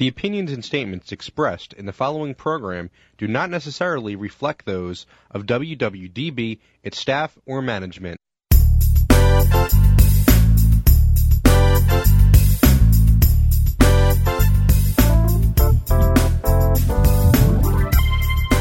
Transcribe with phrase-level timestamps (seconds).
[0.00, 5.44] The opinions and statements expressed in the following program do not necessarily reflect those of
[5.44, 8.16] WWDB, its staff, or management.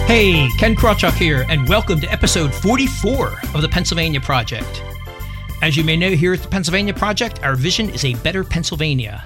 [0.07, 4.83] Hey, Ken Krawchuk here, and welcome to episode 44 of the Pennsylvania Project.
[5.61, 9.23] As you may know, here at the Pennsylvania Project, our vision is a better Pennsylvania.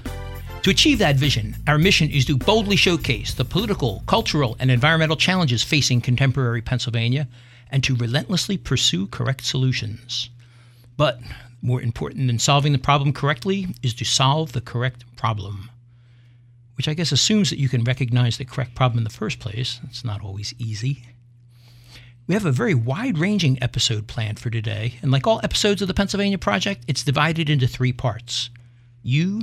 [0.64, 5.18] To achieve that vision, our mission is to boldly showcase the political, cultural, and environmental
[5.18, 7.28] challenges facing contemporary Pennsylvania
[7.70, 10.30] and to relentlessly pursue correct solutions.
[10.96, 11.20] But
[11.62, 15.70] more important than solving the problem correctly is to solve the correct problem
[16.76, 19.80] which I guess assumes that you can recognize the correct problem in the first place.
[19.84, 21.04] It's not always easy.
[22.26, 25.88] We have a very wide ranging episode planned for today, and like all episodes of
[25.88, 28.50] the Pennsylvania Project, it's divided into three parts
[29.06, 29.42] you,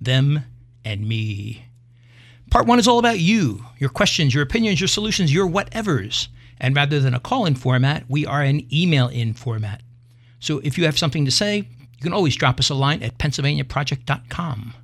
[0.00, 0.44] them,
[0.84, 1.64] and me.
[2.50, 6.28] Part one is all about you, your questions, your opinions, your solutions, your whatevers.
[6.58, 9.82] And rather than a call in format, we are an email in format.
[10.40, 13.18] So if you have something to say, you can always drop us a line at
[13.18, 14.74] pennsylvaniaproject.com.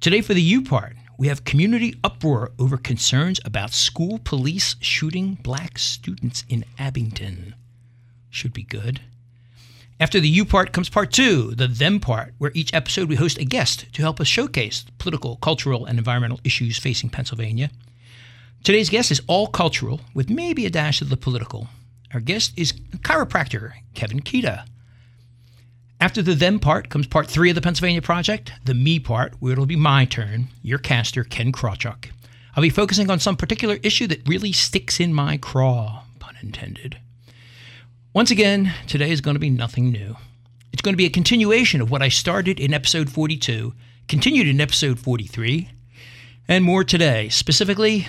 [0.00, 5.34] Today, for the U part, we have community uproar over concerns about school police shooting
[5.42, 7.54] black students in Abington.
[8.30, 9.00] Should be good.
[10.00, 13.36] After the you part comes part two, the them part, where each episode we host
[13.36, 17.70] a guest to help us showcase political, cultural, and environmental issues facing Pennsylvania.
[18.64, 21.68] Today's guest is all cultural, with maybe a dash of the political.
[22.14, 24.64] Our guest is chiropractor Kevin Kita.
[26.00, 29.52] After the them part comes part three of the Pennsylvania Project, the me part, where
[29.52, 32.06] it'll be my turn, your caster, Ken Krawchuk.
[32.56, 36.96] I'll be focusing on some particular issue that really sticks in my craw, pun intended.
[38.12, 40.16] Once again, today is going to be nothing new.
[40.72, 43.72] It's going to be a continuation of what I started in episode 42,
[44.08, 45.70] continued in episode 43,
[46.48, 47.28] and more today.
[47.28, 48.08] Specifically,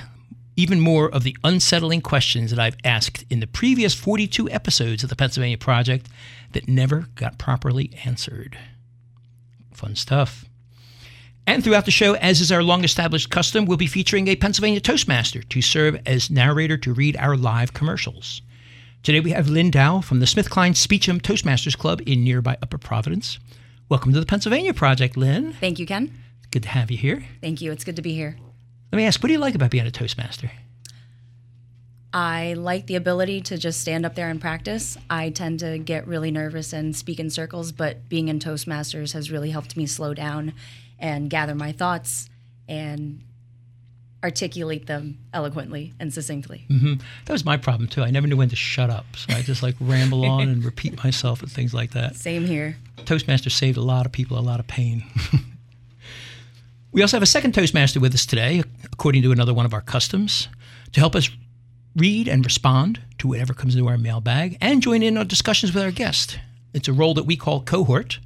[0.55, 5.09] even more of the unsettling questions that I've asked in the previous 42 episodes of
[5.09, 6.09] the Pennsylvania Project
[6.53, 8.57] that never got properly answered.
[9.71, 10.45] Fun stuff.
[11.45, 14.79] And throughout the show, as is our long established custom, we'll be featuring a Pennsylvania
[14.79, 18.41] Toastmaster to serve as narrator to read our live commercials.
[19.03, 23.39] Today we have Lynn Dao from the SmithKline Speecham Toastmasters Club in nearby Upper Providence.
[23.89, 25.53] Welcome to the Pennsylvania Project, Lynn.
[25.53, 26.15] Thank you, Ken.
[26.51, 27.25] Good to have you here.
[27.41, 27.71] Thank you.
[27.71, 28.37] It's good to be here.
[28.91, 30.51] Let me ask, what do you like about being a Toastmaster?
[32.13, 34.99] I like the ability to just stand up there and practice.
[35.09, 39.31] I tend to get really nervous and speak in circles, but being in Toastmasters has
[39.31, 40.53] really helped me slow down
[40.99, 42.29] and gather my thoughts
[42.67, 43.23] and
[44.23, 46.65] articulate them eloquently and succinctly.
[46.69, 46.95] Mm-hmm.
[47.25, 48.03] That was my problem too.
[48.03, 51.03] I never knew when to shut up, so I just like ramble on and repeat
[51.03, 52.15] myself and things like that.
[52.15, 52.77] Same here.
[53.05, 55.03] Toastmaster saved a lot of people a lot of pain.
[56.91, 59.81] we also have a second Toastmaster with us today, according to another one of our
[59.81, 60.47] customs,
[60.91, 61.29] to help us
[61.95, 65.83] read and respond to whatever comes into our mailbag, and join in on discussions with
[65.83, 66.39] our guest.
[66.73, 68.19] It's a role that we call cohort,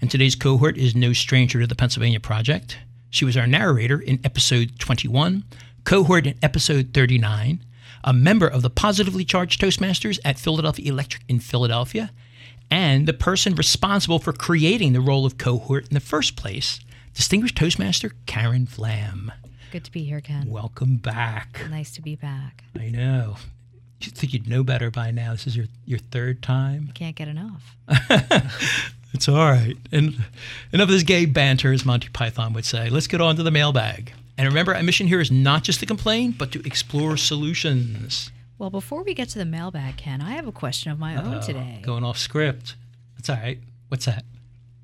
[0.00, 2.78] and today's cohort is no stranger to the Pennsylvania Project.
[3.10, 5.44] She was our narrator in episode 21,
[5.84, 7.64] cohort in episode 39,
[8.04, 12.10] a member of the Positively Charged Toastmasters at Philadelphia Electric in Philadelphia,
[12.70, 16.80] and the person responsible for creating the role of cohort in the first place,
[17.14, 19.32] Distinguished Toastmaster Karen Flam.
[19.72, 20.48] Good to be here, Ken.
[20.48, 21.60] Welcome back.
[21.70, 22.64] Nice to be back.
[22.78, 23.36] I know.
[24.00, 25.32] You think you'd know better by now.
[25.32, 26.88] This is your, your third time.
[26.90, 27.76] I can't get enough.
[29.12, 29.76] it's all right.
[29.92, 30.24] And
[30.72, 32.88] enough of this gay banter, as Monty Python would say.
[32.88, 34.12] Let's get on to the mailbag.
[34.36, 38.30] And remember, our mission here is not just to complain, but to explore solutions.
[38.58, 41.34] Well, before we get to the mailbag, Ken, I have a question of my own
[41.34, 41.80] Oh, today.
[41.82, 42.76] Going off script.
[43.16, 43.58] That's all right.
[43.88, 44.24] What's that?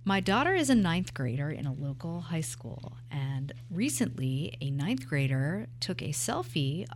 [0.04, 5.08] My daughter is a ninth grader in a local high school, and recently a ninth
[5.08, 6.86] grader took a selfie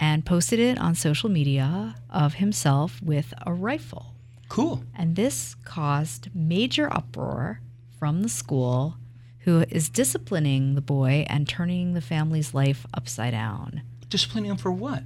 [0.00, 4.11] and posted it on social media of himself with a rifle.
[4.52, 4.84] Cool.
[4.94, 7.60] And this caused major uproar
[7.98, 8.96] from the school,
[9.40, 13.80] who is disciplining the boy and turning the family's life upside down.
[14.10, 15.04] Disciplining him for what?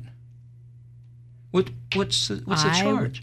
[1.52, 3.22] What what's the, what's the I- charge?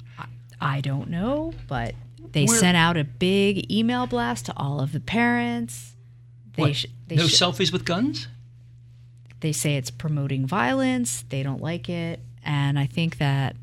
[0.61, 1.93] I don't know, but
[2.31, 5.97] they Where- sent out a big email blast to all of the parents.
[6.55, 6.75] They What?
[6.77, 8.29] sh- they no sh- selfies with guns?
[9.41, 11.25] they say it's promoting violence.
[11.27, 13.57] They don't like it, and I think that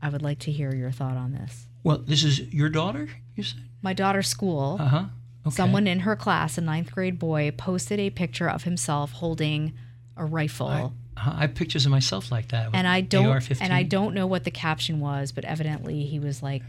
[0.00, 1.65] I would like to hear your thought on this.
[1.86, 3.60] Well, this is your daughter, you said?
[3.80, 5.04] My daughter's school, Uh huh.
[5.46, 5.54] Okay.
[5.54, 9.72] someone in her class, a ninth grade boy, posted a picture of himself holding
[10.16, 10.66] a rifle.
[10.66, 12.70] I, uh, I have pictures of myself like that.
[12.72, 13.58] and I don't AR-15.
[13.60, 16.62] and I don't know what the caption was, but evidently he was like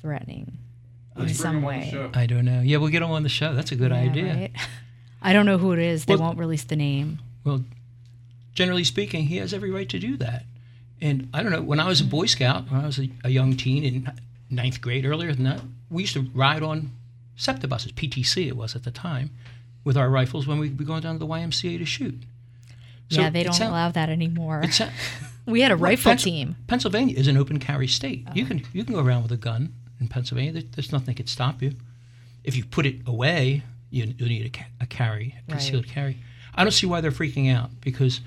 [0.00, 0.58] threatening
[1.16, 2.10] in some way.
[2.14, 2.60] I don't know.
[2.60, 3.54] Yeah, we'll get him on the show.
[3.54, 4.34] That's a good Yeah, idea.
[4.34, 4.52] right?
[5.22, 6.06] I don't know who it is.
[6.06, 7.20] They won't release the name.
[7.44, 7.64] Well,
[8.52, 10.44] generally speaking, he has every right to do that.
[11.04, 13.28] And I don't know, when I was a Boy Scout, when I was a, a
[13.28, 14.10] young teen in
[14.48, 15.60] ninth grade, earlier than that,
[15.90, 16.92] we used to ride on
[17.36, 19.30] SEPTA buses, PTC it was at the time,
[19.84, 22.14] with our rifles when we'd be going down to the YMCA to shoot.
[23.10, 24.64] So yeah, they don't sound- allow that anymore.
[24.70, 24.92] sound-
[25.46, 26.56] we had a rifle Pens- team.
[26.68, 28.24] Pennsylvania is an open carry state.
[28.26, 28.32] Oh.
[28.34, 30.62] You can you can go around with a gun in Pennsylvania.
[30.62, 31.74] There's nothing that could stop you.
[32.44, 36.16] If you put it away, you, you need a, a carry, a concealed carry.
[36.54, 38.22] I don't see why they're freaking out because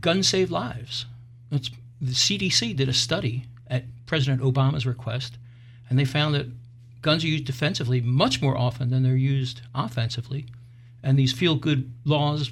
[0.00, 1.06] guns save lives.
[1.50, 5.38] It's, the CDC did a study at President Obama's request,
[5.88, 6.46] and they found that
[7.02, 10.46] guns are used defensively much more often than they're used offensively.
[11.02, 12.50] And these feel good laws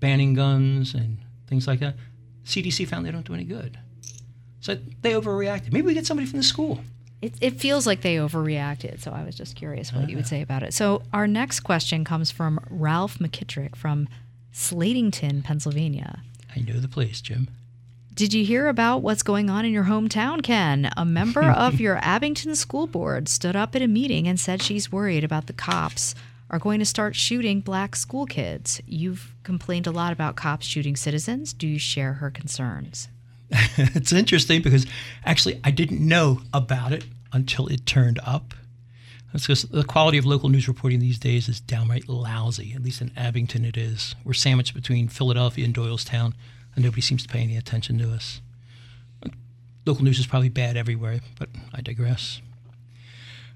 [0.00, 1.96] banning guns and things like that,
[2.44, 3.78] CDC found they don't do any good.
[4.60, 5.72] So they overreacted.
[5.72, 6.80] Maybe we get somebody from the school.
[7.22, 10.28] It, it feels like they overreacted, so I was just curious what you would ah.
[10.28, 10.74] say about it.
[10.74, 14.08] So our next question comes from Ralph McKittrick from
[14.52, 16.22] Slatington, Pennsylvania.
[16.54, 17.48] I know the place, Jim.
[18.16, 20.90] Did you hear about what's going on in your hometown, Ken?
[20.96, 24.90] A member of your Abington school board stood up at a meeting and said she's
[24.90, 26.14] worried about the cops
[26.48, 28.80] are going to start shooting black school kids.
[28.86, 31.52] You've complained a lot about cops shooting citizens.
[31.52, 33.08] Do you share her concerns?
[33.50, 34.86] it's interesting because
[35.26, 37.04] actually I didn't know about it
[37.34, 38.54] until it turned up.
[39.30, 42.72] That's because the quality of local news reporting these days is downright lousy.
[42.74, 44.14] At least in Abington, it is.
[44.24, 46.32] We're sandwiched between Philadelphia and Doylestown,
[46.76, 48.40] and nobody seems to pay any attention to us.
[49.84, 52.40] Local news is probably bad everywhere, but I digress.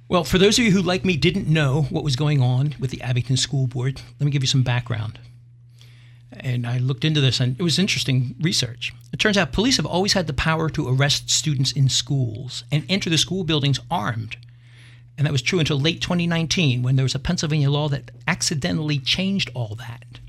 [0.09, 2.91] Well, for those of you who, like me, didn't know what was going on with
[2.91, 5.21] the Abington School Board, let me give you some background
[6.33, 8.95] and I looked into this, and it was interesting research.
[9.13, 12.85] It turns out police have always had the power to arrest students in schools and
[12.89, 14.37] enter the school buildings armed.
[15.19, 18.99] And that was true until late 2019 when there was a Pennsylvania law that accidentally
[18.99, 20.21] changed all that.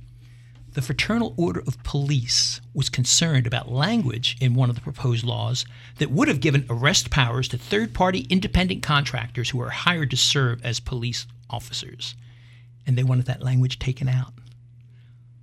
[0.73, 5.65] The Fraternal Order of Police was concerned about language in one of the proposed laws
[5.97, 10.18] that would have given arrest powers to third party independent contractors who are hired to
[10.18, 12.15] serve as police officers.
[12.88, 14.31] And they wanted that language taken out.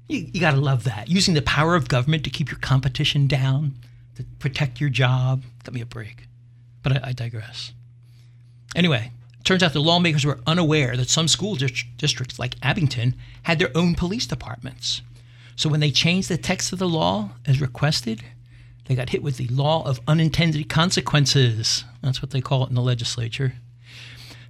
[0.09, 1.09] You, you got to love that.
[1.09, 3.75] Using the power of government to keep your competition down,
[4.17, 5.43] to protect your job.
[5.63, 6.27] Got me a break.
[6.83, 7.75] But I, I digress.
[8.75, 9.13] Anyway,
[9.45, 13.77] turns out the lawmakers were unaware that some school dis- districts, like Abington, had their
[13.77, 15.03] own police departments.
[15.59, 18.23] So when they changed the text of the law as requested,
[18.85, 21.85] they got hit with the law of unintended consequences.
[22.01, 23.55] That's what they call it in the legislature.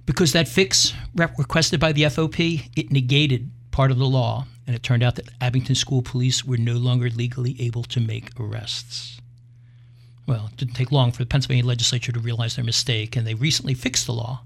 [0.05, 4.83] Because that fix requested by the FOP, it negated part of the law, and it
[4.83, 9.19] turned out that Abington School Police were no longer legally able to make arrests.
[10.27, 13.33] Well, it didn't take long for the Pennsylvania legislature to realize their mistake, and they
[13.33, 14.43] recently fixed the law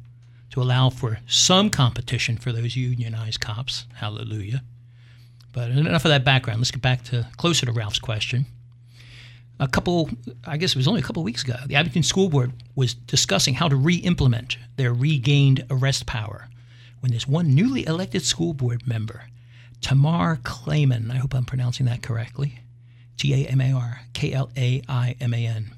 [0.51, 3.85] to allow for some competition for those unionized cops.
[3.95, 4.63] Hallelujah.
[5.53, 6.59] But enough of that background.
[6.59, 8.45] Let's get back to closer to Ralph's question.
[9.59, 10.09] A couple,
[10.45, 13.53] I guess it was only a couple weeks ago, the Abington School Board was discussing
[13.53, 16.49] how to re implement their regained arrest power
[17.03, 19.23] when this one newly elected school board member,
[19.81, 22.59] Tamar Klaiman, I hope I'm pronouncing that correctly,
[23.17, 25.75] T A M A R K L A I M A N,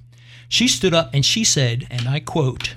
[0.47, 2.75] she stood up and she said, and I quote,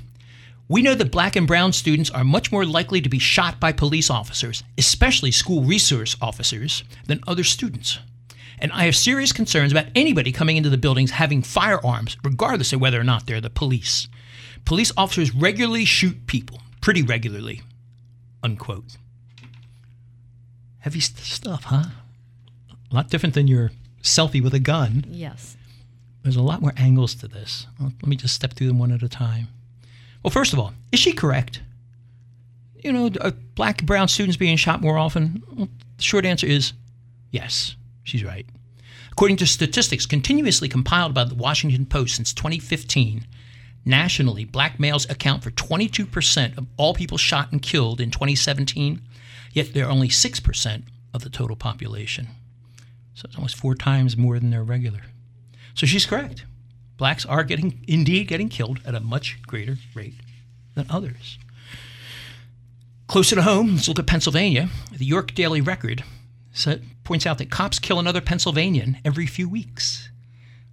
[0.69, 3.73] we know that black and brown students are much more likely to be shot by
[3.73, 7.99] police officers, especially school resource officers, than other students.
[8.59, 12.81] And I have serious concerns about anybody coming into the buildings having firearms, regardless of
[12.81, 14.09] whether or not they're the police.
[14.65, 17.63] Police officers regularly shoot people, pretty regularly.
[18.43, 18.97] Unquote.
[20.81, 21.85] Heavy st- stuff, huh?
[22.91, 23.71] A lot different than your
[24.03, 25.05] selfie with a gun.
[25.09, 25.57] Yes.
[26.23, 27.67] There's a lot more angles to this.
[27.81, 29.49] Let me just step through them one at a time.
[30.29, 31.63] Well, first of all, is she correct?
[32.85, 35.43] You know, are uh, black and brown students being shot more often?
[35.51, 36.75] Well, the short answer is
[37.31, 38.45] yes, she's right.
[39.11, 43.27] According to statistics continuously compiled by the Washington Post since 2015,
[43.87, 49.01] nationally, black males account for 22% of all people shot and killed in 2017,
[49.55, 50.83] yet they're only 6%
[51.15, 52.29] of the total population.
[53.15, 55.05] So it's almost four times more than their regular.
[55.73, 56.45] So she's correct.
[56.99, 60.17] Blacks are getting, indeed, getting killed at a much greater rate
[60.75, 61.39] than others.
[63.07, 64.69] Closer to home, let's look at Pennsylvania.
[64.93, 66.05] The York Daily Record
[67.05, 70.11] points out that cops kill another Pennsylvanian every few weeks.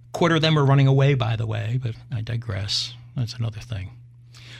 [0.08, 2.92] A quarter of them are running away, by the way, but I digress.
[3.16, 3.92] That's another thing.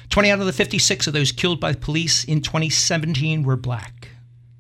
[0.08, 4.11] 20 out of the 56 of those killed by police in 2017 were black.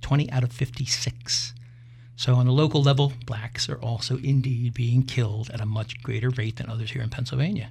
[0.02, 1.54] 20 out of 56.
[2.16, 6.30] So, on a local level, blacks are also indeed being killed at a much greater
[6.30, 7.70] rate than others here in Pennsylvania.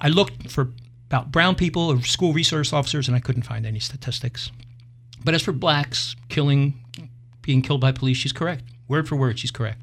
[0.00, 0.72] I looked for
[1.08, 4.50] about brown people or school resource officers, and I couldn't find any statistics.
[5.22, 6.74] But as for blacks killing,
[7.42, 8.64] being killed by police, she's correct.
[8.88, 9.80] Word for word, she's correct.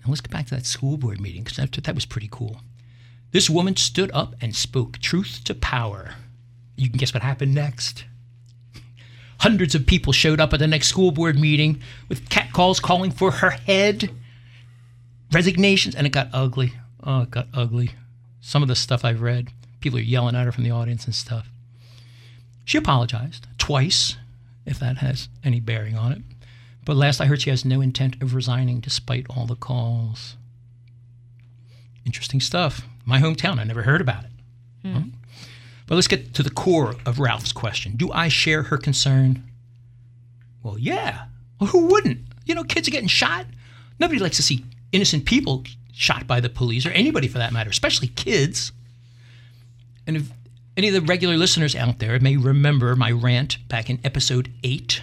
[0.00, 2.60] Now let's get back to that school board meeting because that, that was pretty cool.
[3.30, 6.14] This woman stood up and spoke truth to power.
[6.76, 8.04] You can guess what happened next.
[9.40, 13.30] Hundreds of people showed up at the next school board meeting with catcalls calling for
[13.30, 14.10] her head,
[15.32, 16.72] resignations, and it got ugly.
[17.04, 17.90] Oh, it got ugly.
[18.40, 19.48] Some of the stuff I've read,
[19.80, 21.48] people are yelling at her from the audience and stuff.
[22.64, 24.16] She apologized twice,
[24.64, 26.22] if that has any bearing on it.
[26.84, 30.36] But last I heard, she has no intent of resigning despite all the calls.
[32.04, 32.82] Interesting stuff.
[33.04, 34.30] My hometown, I never heard about it.
[34.82, 35.08] Hmm.
[35.86, 39.42] But let's get to the core of Ralph's question Do I share her concern?
[40.62, 41.26] Well, yeah.
[41.60, 42.20] Well, who wouldn't?
[42.44, 43.46] You know, kids are getting shot.
[43.98, 47.70] Nobody likes to see innocent people shot by the police, or anybody for that matter,
[47.70, 48.72] especially kids.
[50.06, 50.30] And if
[50.76, 55.02] any of the regular listeners out there may remember my rant back in episode 8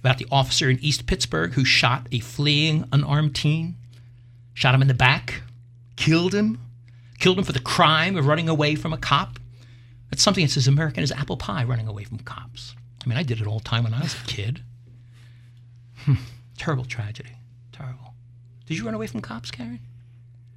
[0.00, 3.74] about the officer in East Pittsburgh who shot a fleeing unarmed teen,
[4.54, 5.42] shot him in the back,
[5.96, 6.58] killed him,
[7.18, 9.39] killed him for the crime of running away from a cop.
[10.20, 12.74] That's something that's as American as apple pie running away from cops.
[13.02, 14.62] I mean, I did it all the time when I was a kid.
[16.04, 16.16] Hmm.
[16.58, 17.32] Terrible tragedy.
[17.72, 18.12] Terrible.
[18.66, 19.80] Did you run away from cops, Karen?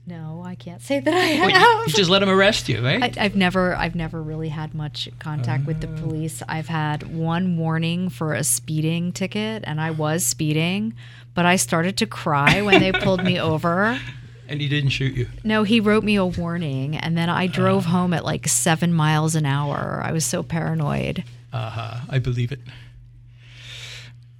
[0.05, 1.87] No, I can't say that I have.
[1.87, 3.17] you just let them arrest you, right?
[3.17, 5.95] I, have never, I've never really had much contact uh, with the oh.
[5.95, 6.43] police.
[6.49, 10.93] I've had one warning for a speeding ticket, and I was speeding,
[11.33, 13.97] but I started to cry when they pulled me over.
[14.47, 15.27] And he didn't shoot you?
[15.43, 18.93] No, he wrote me a warning, and then I drove uh, home at like seven
[18.93, 20.01] miles an hour.
[20.03, 21.23] I was so paranoid.
[21.51, 21.99] Uh huh.
[22.09, 22.59] I believe it.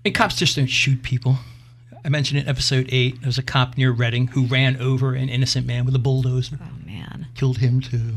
[0.06, 1.38] And cops just don't shoot people.
[2.06, 5.30] I mentioned in episode eight, there was a cop near Reading who ran over an
[5.30, 6.60] innocent man with a bulldozer.
[6.62, 7.28] Oh, man.
[7.36, 8.16] Killed him, too.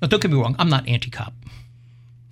[0.00, 1.34] Now, don't get me wrong, I'm not anti cop.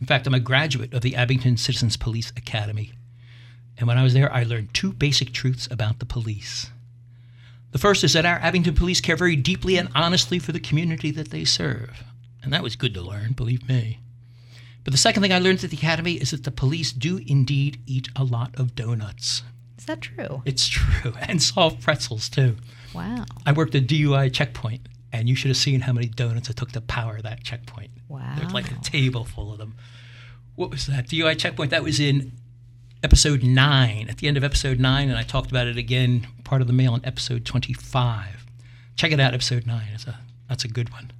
[0.00, 2.92] In fact, I'm a graduate of the Abington Citizens Police Academy.
[3.78, 6.70] And when I was there, I learned two basic truths about the police.
[7.72, 11.10] The first is that our Abington police care very deeply and honestly for the community
[11.12, 12.02] that they serve.
[12.42, 14.00] And that was good to learn, believe me.
[14.82, 17.80] But the second thing I learned at the academy is that the police do indeed
[17.86, 19.42] eat a lot of donuts.
[19.78, 20.42] Is that true?
[20.44, 21.12] It's true.
[21.20, 22.56] And soft pretzels, too.
[22.94, 23.24] Wow.
[23.46, 26.72] I worked at DUI checkpoint, and you should have seen how many donuts it took
[26.72, 27.90] to power that checkpoint.
[28.08, 28.34] Wow.
[28.36, 29.76] There's like a table full of them.
[30.56, 31.06] What was that?
[31.08, 31.70] DUI checkpoint?
[31.70, 32.32] That was in
[33.02, 36.61] episode nine, at the end of episode nine, and I talked about it again, part
[36.61, 38.45] of the mail in episode 25.
[38.97, 39.87] Check it out, episode nine.
[39.95, 41.12] It's a, that's a good one.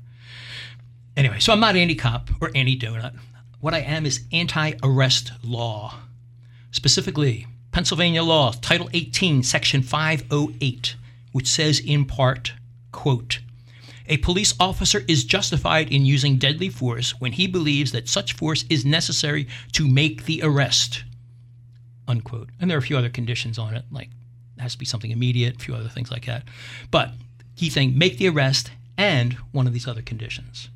[1.17, 3.17] Anyway, so I'm not anti cop or anti donut.
[3.61, 5.95] What I am is anti arrest law.
[6.73, 10.97] Specifically, Pennsylvania law, Title 18, Section 508,
[11.31, 12.55] which says in part,
[12.91, 13.39] quote,
[14.09, 18.65] a police officer is justified in using deadly force when he believes that such force
[18.69, 21.05] is necessary to make the arrest.
[22.09, 22.49] Unquote.
[22.59, 24.11] And there are a few other conditions on it, like
[24.61, 26.45] has to be something immediate, a few other things like that.
[26.91, 27.13] But
[27.57, 30.69] key thing, make the arrest and one of these other conditions.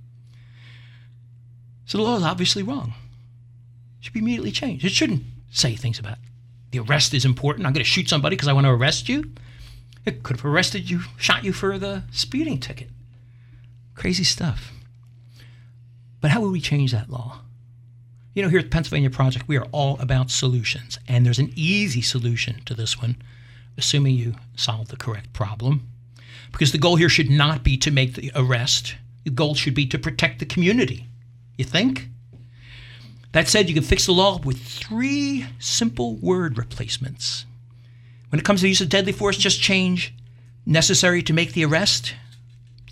[1.87, 2.95] So the law is obviously wrong.
[3.99, 4.85] It should be immediately changed.
[4.85, 6.19] It shouldn't say things about
[6.71, 7.67] the arrest is important.
[7.67, 9.31] I'm going to shoot somebody because I want to arrest you.
[10.05, 12.89] It could have arrested you, shot you for the speeding ticket.
[13.95, 14.73] Crazy stuff.
[16.21, 17.43] But how would we change that law?
[18.35, 21.53] You know, here at the Pennsylvania Project, we are all about solutions, and there's an
[21.55, 23.17] easy solution to this one,
[23.77, 25.89] assuming you solve the correct problem.
[26.53, 29.87] Because the goal here should not be to make the arrest, the goal should be
[29.87, 31.09] to protect the community.
[31.57, 32.09] You think?
[33.33, 37.47] That said, you can fix the law with three simple word replacements.
[38.29, 40.15] When it comes to the use of deadly force, just change
[40.65, 42.15] necessary to make the arrest,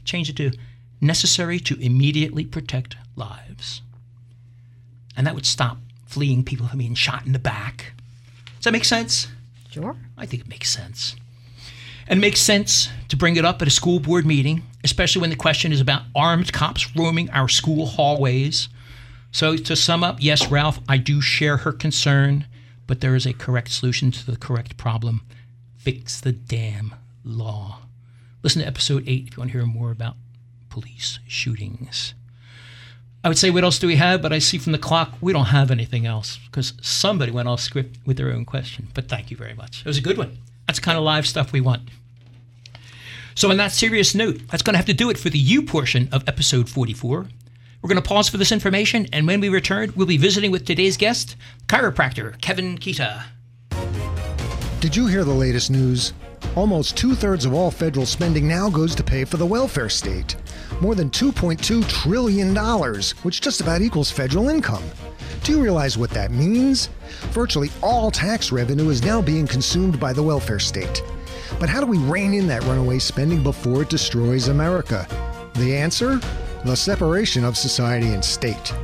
[0.04, 0.52] change it to
[1.00, 3.82] necessary to immediately protect lives.
[5.16, 7.92] And that would stop fleeing people from being shot in the back.
[8.56, 9.28] Does that make sense?
[9.72, 9.96] Sure.
[10.16, 11.16] I think it makes sense.
[12.08, 15.30] And it makes sense to bring it up at a school board meeting, especially when
[15.30, 18.68] the question is about armed cops roaming our school hallways
[19.32, 22.44] so, to sum up, yes, Ralph, I do share her concern,
[22.86, 25.22] but there is a correct solution to the correct problem.
[25.78, 27.78] Fix the damn law.
[28.42, 30.16] Listen to episode 8 if you want to hear more about
[30.68, 32.12] police shootings.
[33.24, 34.20] I would say, what else do we have?
[34.20, 37.60] But I see from the clock, we don't have anything else because somebody went off
[37.60, 38.88] script with their own question.
[38.94, 39.80] But thank you very much.
[39.80, 40.38] It was a good one.
[40.66, 41.82] That's the kind of live stuff we want.
[43.34, 45.62] So, on that serious note, that's going to have to do it for the you
[45.62, 47.26] portion of episode 44.
[47.80, 50.66] We're going to pause for this information, and when we return, we'll be visiting with
[50.66, 51.36] today's guest,
[51.66, 53.24] chiropractor Kevin Kita.
[54.80, 56.12] Did you hear the latest news?
[56.54, 60.37] Almost two thirds of all federal spending now goes to pay for the welfare state.
[60.82, 62.54] More than $2.2 trillion,
[63.23, 64.82] which just about equals federal income.
[65.44, 66.90] Do you realize what that means?
[67.30, 71.02] Virtually all tax revenue is now being consumed by the welfare state.
[71.59, 75.09] But how do we rein in that runaway spending before it destroys America?
[75.54, 76.21] The answer?
[76.66, 78.75] The separation of society and state.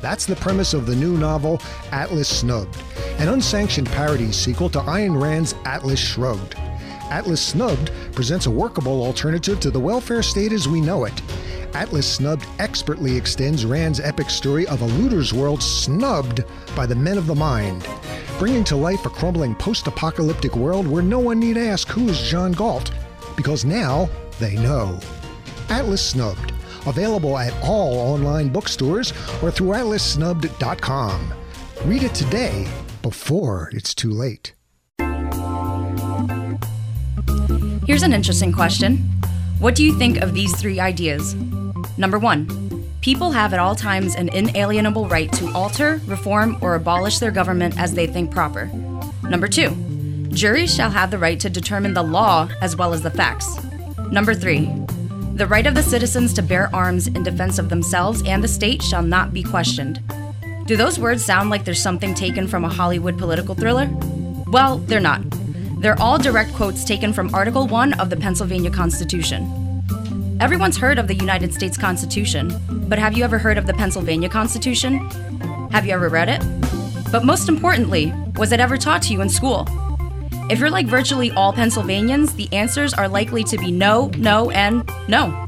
[0.00, 1.60] That's the premise of the new novel
[1.90, 2.80] Atlas Snubbed,
[3.18, 6.54] an unsanctioned parody sequel to Ayn Rand's Atlas Shrugged.
[7.10, 11.22] Atlas Snubbed presents a workable alternative to the welfare state as we know it.
[11.74, 16.44] Atlas Snubbed expertly extends Rand's epic story of a looter's world snubbed
[16.76, 17.86] by the men of the mind,
[18.38, 22.20] bringing to life a crumbling post apocalyptic world where no one need ask who is
[22.20, 22.90] John Galt,
[23.36, 24.98] because now they know.
[25.70, 26.52] Atlas Snubbed,
[26.86, 29.12] available at all online bookstores
[29.42, 31.34] or through atlassnubbed.com.
[31.84, 32.68] Read it today
[33.02, 34.52] before it's too late.
[37.88, 38.98] Here's an interesting question
[39.60, 41.34] What do you think of these three ideas?
[41.96, 42.46] Number one,
[43.00, 47.80] people have at all times an inalienable right to alter, reform, or abolish their government
[47.80, 48.66] as they think proper.
[49.22, 49.70] Number two,
[50.28, 53.58] juries shall have the right to determine the law as well as the facts.
[54.12, 54.70] Number three,
[55.36, 58.82] the right of the citizens to bear arms in defense of themselves and the state
[58.82, 60.02] shall not be questioned.
[60.66, 63.88] Do those words sound like there's something taken from a Hollywood political thriller?
[64.48, 65.22] Well, they're not.
[65.80, 69.84] They're all direct quotes taken from Article 1 of the Pennsylvania Constitution.
[70.40, 72.52] Everyone's heard of the United States Constitution,
[72.88, 74.98] but have you ever heard of the Pennsylvania Constitution?
[75.70, 76.42] Have you ever read it?
[77.12, 79.68] But most importantly, was it ever taught to you in school?
[80.50, 84.90] If you're like virtually all Pennsylvanians, the answers are likely to be no, no, and
[85.06, 85.46] no.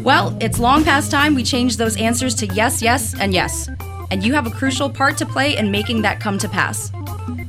[0.00, 3.70] Well, it's long past time we change those answers to yes, yes, and yes.
[4.10, 6.92] And you have a crucial part to play in making that come to pass.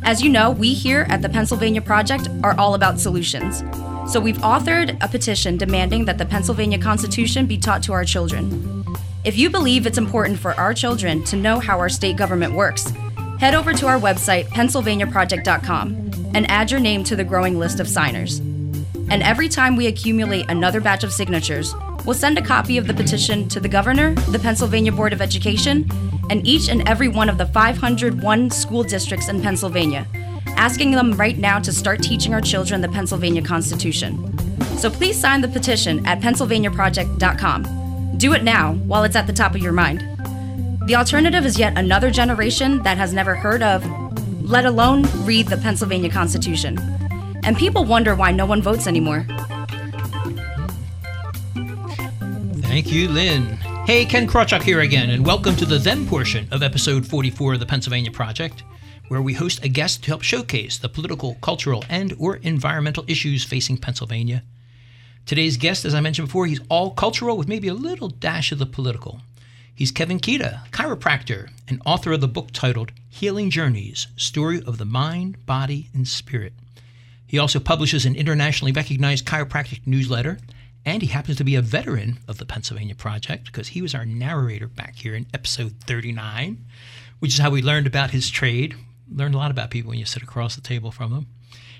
[0.04, 3.64] As you know, we here at the Pennsylvania Project are all about solutions.
[4.12, 8.86] So we've authored a petition demanding that the Pennsylvania Constitution be taught to our children.
[9.24, 12.92] If you believe it's important for our children to know how our state government works,
[13.40, 17.88] head over to our website, pennsylvaniaproject.com, and add your name to the growing list of
[17.88, 18.40] signers.
[19.12, 22.94] And every time we accumulate another batch of signatures, we'll send a copy of the
[22.94, 25.90] petition to the governor, the Pennsylvania Board of Education,
[26.30, 30.08] and each and every one of the 501 school districts in Pennsylvania,
[30.58, 34.38] asking them right now to start teaching our children the Pennsylvania Constitution.
[34.78, 38.18] So please sign the petition at pennsylvaniaproject.com.
[38.18, 40.02] Do it now while it's at the top of your mind.
[40.88, 43.86] The alternative is yet another generation that has never heard of,
[44.42, 46.78] let alone read the Pennsylvania Constitution.
[47.44, 49.26] And people wonder why no one votes anymore.
[52.62, 53.58] Thank you, Lynn.
[53.90, 57.60] Hey, Ken Krawchuk here again, and welcome to the then portion of episode 44 of
[57.60, 58.64] the Pennsylvania Project,
[59.08, 63.44] where we host a guest to help showcase the political, cultural, and or environmental issues
[63.44, 64.44] facing Pennsylvania.
[65.26, 68.60] Today's guest, as I mentioned before, he's all cultural with maybe a little dash of
[68.60, 69.22] the political.
[69.74, 74.86] He's Kevin Kita, chiropractor and author of the book titled Healing Journeys Story of the
[74.86, 76.54] Mind, Body, and Spirit.
[77.26, 80.38] He also publishes an internationally recognized chiropractic newsletter,
[80.86, 84.06] and he happens to be a veteran of the Pennsylvania Project because he was our
[84.06, 86.66] narrator back here in episode 39,
[87.20, 88.76] which is how we learned about his trade.
[89.12, 91.28] Learned a lot about people when you sit across the table from them.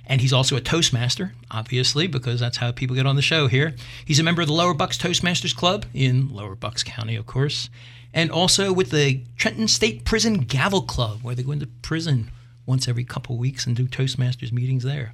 [0.06, 3.76] And he's also a Toastmaster, obviously, because that's how people get on the show here.
[4.04, 7.70] He's a member of the Lower Bucks Toastmasters Club in Lower Bucks County, of course,
[8.12, 12.32] and also with the Trenton State Prison Gavel Club, where they go into prison
[12.66, 15.14] once every couple weeks and do Toastmasters meetings there.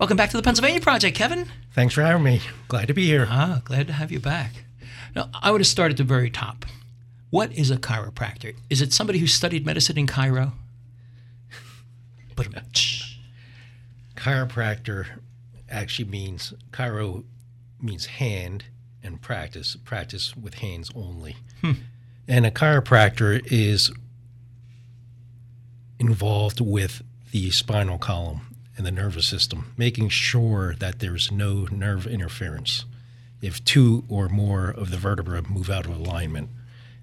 [0.00, 1.46] Welcome back to the Pennsylvania Project, Kevin.
[1.74, 2.40] Thanks for having me.
[2.68, 3.26] Glad to be here.
[3.28, 4.64] Ah, glad to have you back.
[5.14, 6.64] Now, I would have started at the very top.
[7.28, 8.56] What is a chiropractor?
[8.70, 10.54] Is it somebody who studied medicine in Cairo?
[12.34, 12.46] But
[14.16, 15.06] Chiropractor
[15.68, 17.24] actually means chiro
[17.78, 18.64] means hand
[19.02, 21.36] and practice practice with hands only.
[22.26, 23.92] And a chiropractor is
[25.98, 28.49] involved with the spinal column
[28.80, 32.86] and the nervous system, making sure that there's no nerve interference.
[33.42, 36.48] If two or more of the vertebrae move out of alignment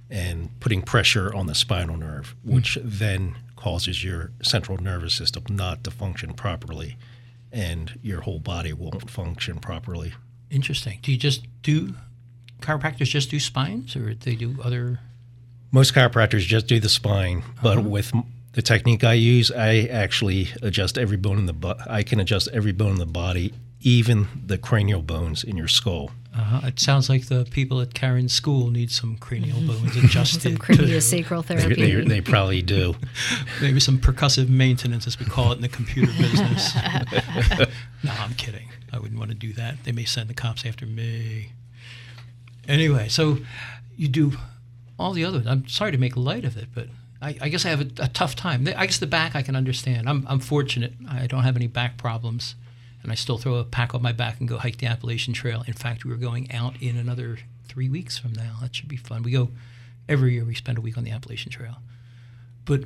[0.09, 2.55] and putting pressure on the spinal nerve, hmm.
[2.55, 6.97] which then causes your central nervous system not to function properly
[7.51, 10.13] and your whole body won't function properly.
[10.49, 10.97] interesting.
[11.03, 11.93] Do you just do
[12.59, 14.99] chiropractors just do spines, or they do other?
[15.71, 17.87] Most chiropractors just do the spine, but uh-huh.
[17.87, 18.25] with m-
[18.58, 22.48] the technique I use, I actually adjust every bone in the bu- I can adjust
[22.52, 26.10] every bone in the body, even the cranial bones in your skull.
[26.36, 30.41] Uh, it sounds like the people at Karen's school need some cranial bones adjusted.
[30.41, 31.76] Some to- craniosacral They, therapy.
[31.76, 32.96] they, they probably do.
[33.62, 36.76] maybe some percussive maintenance, as we call it in the computer business.
[38.04, 38.70] no, I'm kidding.
[38.91, 39.84] I wouldn't want to do that.
[39.84, 41.52] They may send the cops after me.
[42.67, 43.38] Anyway, so
[43.96, 44.32] you do
[44.98, 45.43] all the other.
[45.46, 46.88] I'm sorry to make light of it, but
[47.21, 48.67] I, I guess I have a, a, tough time.
[48.75, 50.08] I guess the back I can understand.
[50.08, 50.93] I'm, I'm fortunate.
[51.10, 52.56] I don't have any back problems,
[53.01, 55.63] and I still throw a pack on my back and go hike the Appalachian Trail.
[55.65, 58.58] In fact, we're going out in another three weeks from now.
[58.62, 59.23] That should be fun.
[59.23, 59.49] We go
[60.08, 60.45] every year.
[60.45, 61.77] We spend a week on the Appalachian Trail.
[62.65, 62.84] But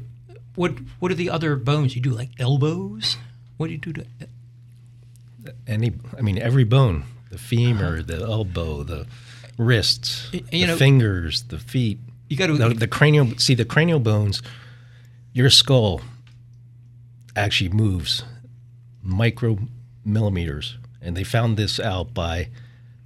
[0.56, 2.12] what what are the other bones you do?
[2.12, 3.18] Like elbows?
[3.58, 4.06] What do you do to?
[5.68, 8.04] Any, I mean, every bone: the femur, uh-huh.
[8.06, 9.08] the elbow, the
[9.58, 12.00] wrists, you the know, fingers, the feet.
[12.32, 13.38] You got to the, the cranial.
[13.40, 14.42] See the cranial bones.
[15.34, 16.00] Your skull
[17.36, 18.24] actually moves
[19.06, 22.48] micromillimeters, and they found this out by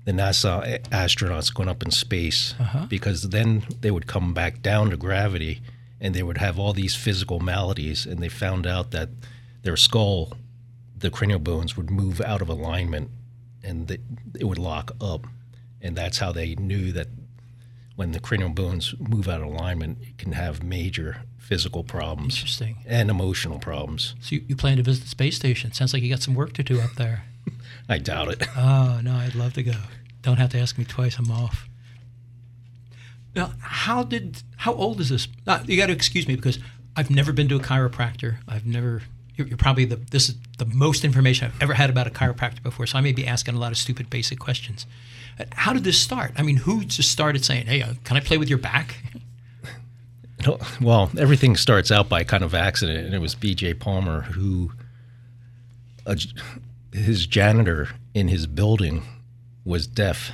[0.04, 2.86] the NASA astronauts going up in space uh-huh.
[2.88, 5.60] because then they would come back down to gravity
[6.00, 8.06] and they would have all these physical maladies.
[8.06, 9.10] And they found out that
[9.64, 10.34] their skull,
[10.96, 13.10] the cranial bones, would move out of alignment
[13.64, 13.98] and they,
[14.40, 15.26] it would lock up.
[15.82, 17.08] And that's how they knew that
[17.96, 22.36] when the cranial bones move out of alignment, it can have major physical problems.
[22.36, 22.78] Interesting.
[22.86, 24.16] And emotional problems.
[24.20, 25.72] So you, you plan to visit the space station?
[25.72, 27.24] Sounds like you got some work to do up there.
[27.90, 28.44] I doubt it.
[28.58, 29.74] Oh no, I'd love to go.
[30.22, 31.18] Don't have to ask me twice.
[31.20, 31.68] I'm off.
[33.36, 35.28] Now, how did how old is this?
[35.46, 36.58] Uh, you got to excuse me because
[36.96, 38.38] I've never been to a chiropractor.
[38.48, 39.04] I've never.
[39.36, 42.64] You're, you're, probably the this is the most information I've ever had about a chiropractor
[42.64, 42.88] before.
[42.88, 44.86] So I may be asking a lot of stupid basic questions.
[45.54, 46.32] How did this start?
[46.38, 48.96] I mean, who just started saying, "Hey, uh, can I play with your back"?
[50.80, 53.76] Well, everything starts out by kind of accident, and it was B.J.
[53.76, 54.72] Palmer who,
[56.06, 56.16] uh,
[56.94, 59.02] his janitor in his building
[59.64, 60.32] was deaf,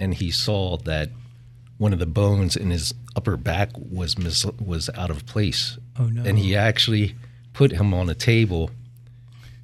[0.00, 1.10] and he saw that
[1.76, 5.76] one of the bones in his upper back was mis- was out of place.
[5.98, 6.22] Oh no!
[6.22, 7.14] And he actually
[7.52, 8.70] put him on a table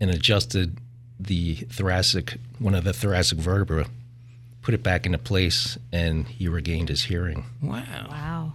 [0.00, 0.76] and adjusted
[1.18, 3.86] the thoracic one of the thoracic vertebrae,
[4.62, 7.44] put it back into place, and he regained his hearing.
[7.62, 8.06] Wow!
[8.10, 8.52] Wow!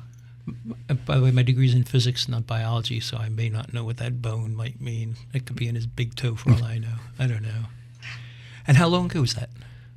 [1.05, 3.83] By the way, my degree is in physics, not biology, so I may not know
[3.83, 5.15] what that bone might mean.
[5.33, 6.97] It could be in his big toe, for all I know.
[7.17, 7.65] I don't know.
[8.67, 9.49] And how long ago was that?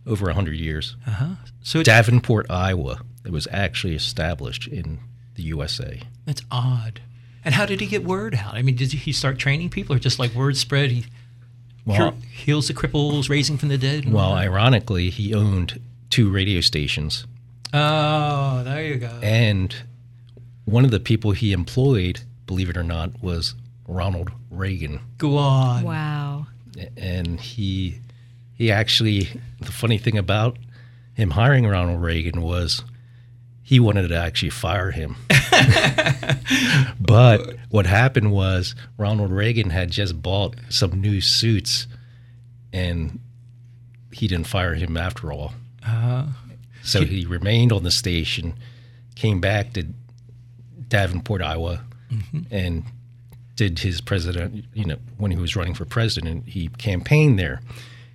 [0.08, 0.96] over 100 years.
[1.06, 1.34] Uh-huh.
[1.62, 3.02] So Davenport, Iowa.
[3.24, 4.98] It was actually established in
[5.34, 6.00] the USA.
[6.24, 7.02] That's odd.
[7.44, 8.54] And how did he get word out?
[8.54, 10.90] I mean, did he start training people, or just like word spread?
[10.90, 11.06] He
[11.86, 14.10] well, heals the cripples, raising from the dead.
[14.10, 17.26] Well, ironically, he owned two radio stations.
[17.72, 19.10] Oh, there you go.
[19.22, 19.74] And
[20.64, 23.54] one of the people he employed, believe it or not, was
[23.86, 25.00] Ronald Reagan.
[25.18, 25.84] Go on.
[25.84, 26.46] Wow.
[26.96, 28.00] And he
[28.54, 29.28] he actually,
[29.60, 30.58] the funny thing about
[31.14, 32.82] him hiring Ronald Reagan was
[33.62, 35.16] he wanted to actually fire him.
[37.00, 41.86] but what happened was Ronald Reagan had just bought some new suits
[42.72, 43.20] and
[44.12, 45.52] he didn't fire him after all.
[45.88, 46.26] Uh,
[46.82, 48.54] so he remained on the station,
[49.14, 49.86] came back to
[50.88, 52.40] Davenport, Iowa, mm-hmm.
[52.50, 52.84] and
[53.56, 57.60] did his president, you know, when he was running for president, he campaigned there.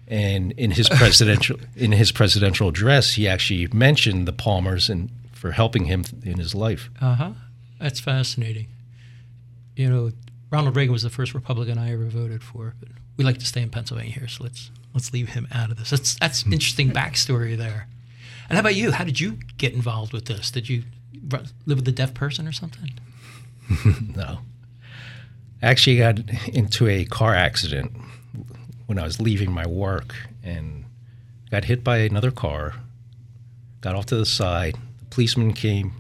[0.08, 5.52] And in his presidential in his presidential address, he actually mentioned the Palmers and for
[5.52, 6.90] helping him in his life.
[7.02, 7.32] Uh huh.
[7.80, 8.68] That's fascinating.
[9.76, 10.12] You know,
[10.50, 13.62] Ronald Reagan was the first Republican I ever voted for, but we like to stay
[13.62, 15.90] in Pennsylvania here, so let's let's leave him out of this.
[15.90, 16.54] That's that's hmm.
[16.54, 17.88] interesting backstory there.
[18.50, 18.92] And how about you?
[18.92, 20.52] How did you get involved with this?
[20.52, 20.84] Did you
[21.66, 22.92] live with a deaf person or something?
[24.16, 24.40] no.
[25.62, 27.94] I actually got into a car accident
[28.88, 30.84] when I was leaving my work and
[31.50, 32.74] got hit by another car,
[33.80, 34.76] got off to the side.
[35.00, 35.94] The policeman came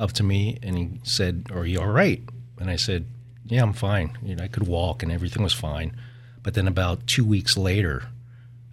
[0.00, 2.20] up to me and he said, Are you all right?
[2.58, 3.06] And I said,
[3.46, 4.18] Yeah, I'm fine.
[4.22, 5.96] You know, I could walk and everything was fine.
[6.42, 8.02] But then about two weeks later,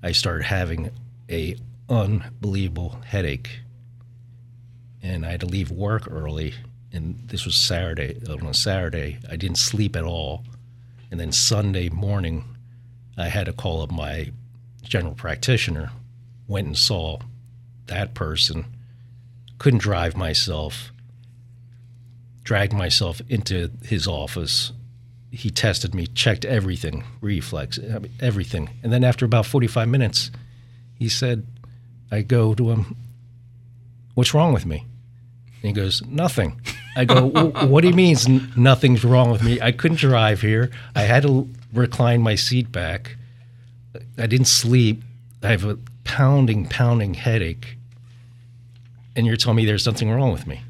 [0.03, 0.91] I started having
[1.29, 1.55] a
[1.89, 3.59] unbelievable headache.
[5.03, 6.53] And I had to leave work early.
[6.93, 8.19] And this was Saturday.
[8.27, 10.43] Uh, on a Saturday, I didn't sleep at all.
[11.09, 12.45] And then Sunday morning,
[13.17, 14.31] I had to call up my
[14.83, 15.91] general practitioner,
[16.47, 17.19] went and saw
[17.87, 18.65] that person,
[19.57, 20.91] couldn't drive myself,
[22.43, 24.71] dragged myself into his office.
[25.31, 27.79] He tested me, checked everything, reflex,
[28.19, 28.69] everything.
[28.83, 30.29] And then after about 45 minutes,
[30.99, 31.45] he said,
[32.11, 32.97] I go to him,
[34.13, 34.85] What's wrong with me?
[35.63, 36.59] And he goes, Nothing.
[36.95, 37.27] I go,
[37.67, 38.17] What do you mean
[38.57, 39.61] nothing's wrong with me?
[39.61, 40.69] I couldn't drive here.
[40.95, 43.15] I had to recline my seat back.
[44.17, 45.01] I didn't sleep.
[45.41, 47.77] I have a pounding, pounding headache.
[49.15, 50.61] And you're telling me there's something wrong with me.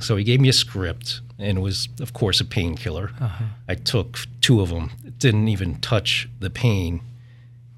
[0.00, 3.10] So he gave me a script, and it was, of course, a painkiller.
[3.20, 3.44] Uh-huh.
[3.68, 7.00] I took two of them, didn't even touch the pain.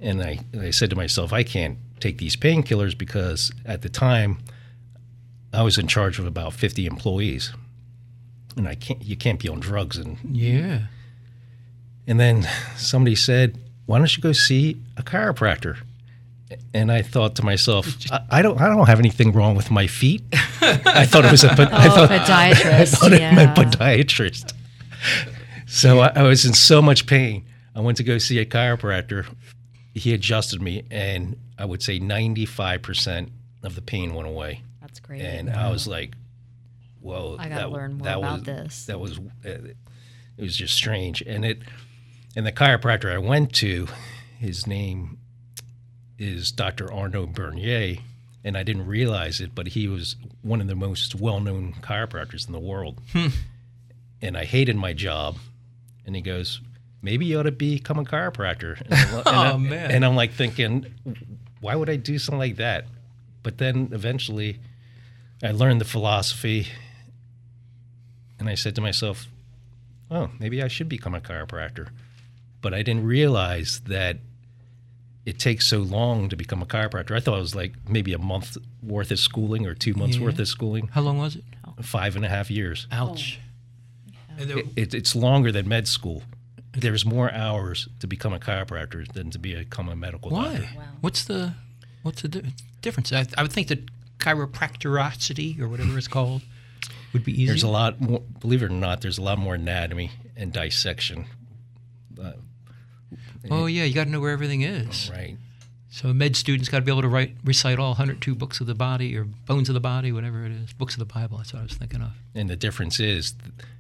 [0.01, 4.39] And I, I said to myself, I can't take these painkillers because at the time
[5.53, 7.53] I was in charge of about 50 employees.
[8.57, 9.03] and I can't.
[9.03, 9.97] You can't be on drugs.
[9.97, 10.87] And Yeah.
[12.07, 12.47] and then
[12.77, 15.79] somebody said, "Why don't you go see a chiropractor?"
[16.75, 18.61] And I thought to myself, I, I don't.
[18.61, 20.23] I don't have anything wrong with my feet.
[20.61, 21.71] I thought it was a, Oh, thought,
[22.11, 22.65] podiatrist.
[22.65, 23.65] I thought it meant yeah.
[23.65, 24.53] podiatrist.
[25.67, 27.45] So I, I was in so much pain.
[27.75, 29.27] I went to go see a chiropractor.
[29.95, 33.31] He adjusted me, and I would say ninety-five percent
[33.63, 34.63] of the pain went away.
[34.81, 35.23] That's great.
[35.23, 36.15] And I was like,
[37.01, 38.85] "Whoa!" I gotta that- learn more that about was, this.
[38.87, 39.77] That was uh, it
[40.39, 41.59] was just strange, and it
[42.37, 43.89] and the chiropractor I went to,
[44.39, 45.19] his name
[46.23, 46.93] is Dr.
[46.93, 47.97] Arnaud Bernier,
[48.45, 52.53] and I didn't realize it, but he was one of the most well-known chiropractors in
[52.53, 53.01] the world.
[53.13, 53.29] Hmm.
[54.21, 55.37] And I hated my job,
[56.07, 56.61] and he goes,
[57.03, 59.91] "Maybe you ought to become a chiropractor." And, I- and I- Oh, man.
[59.91, 60.87] And I'm like thinking,
[61.61, 62.87] why would I do something like that?
[63.43, 64.61] But then eventually,
[65.43, 66.69] I learned the philosophy,
[68.39, 69.27] and I said to myself,
[70.11, 71.89] "Oh, maybe I should become a chiropractor."
[72.61, 74.19] But I didn't realize that
[75.25, 77.17] it takes so long to become a chiropractor.
[77.17, 80.25] I thought it was like maybe a month worth of schooling or two months Yeah.
[80.25, 80.89] worth of schooling.
[80.89, 81.45] How long was it?
[81.83, 82.87] Five and a half years.
[82.91, 83.39] Ouch.
[83.39, 84.35] Oh.
[84.39, 86.23] And there- It, it's longer than med school.
[86.75, 90.53] There's more hours to become a chiropractor than to become a medical why?
[90.57, 90.69] doctor.
[91.03, 91.53] What's the
[92.03, 93.13] what's the di- difference?
[93.13, 96.43] I, I would think that chiropractorosity or whatever it's called
[97.13, 97.49] would be easier.
[97.49, 101.27] There's a lot more, believe it or not, there's a lot more anatomy and dissection,
[102.23, 102.33] uh,
[103.51, 105.11] Oh yeah, you got to know where everything is.
[105.11, 105.37] right?
[105.91, 108.67] So a med student's got to be able to write recite all 102 books of
[108.67, 111.37] the body or bones of the body, whatever it is, books of the Bible.
[111.37, 112.13] That's what I was thinking of.
[112.35, 113.35] And the difference is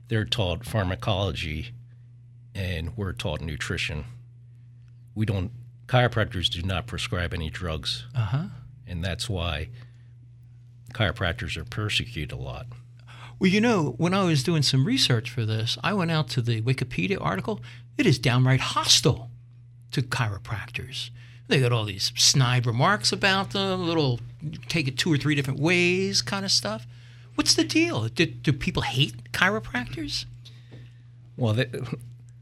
[0.08, 1.68] they're taught pharmacology
[2.54, 4.04] and we're taught nutrition.
[5.14, 5.50] We don't,
[5.86, 8.04] chiropractors do not prescribe any drugs.
[8.14, 8.44] Uh huh.
[8.86, 9.68] And that's why
[10.92, 12.66] chiropractors are persecuted a lot.
[13.38, 16.42] Well, you know, when I was doing some research for this, I went out to
[16.42, 17.60] the Wikipedia article.
[17.98, 19.30] It is downright hostile
[19.92, 21.10] to chiropractors.
[21.48, 24.20] They got all these snide remarks about them, little
[24.68, 26.86] take it two or three different ways kind of stuff.
[27.34, 28.08] What's the deal?
[28.08, 30.24] Do, do people hate chiropractors?
[31.36, 31.68] Well, th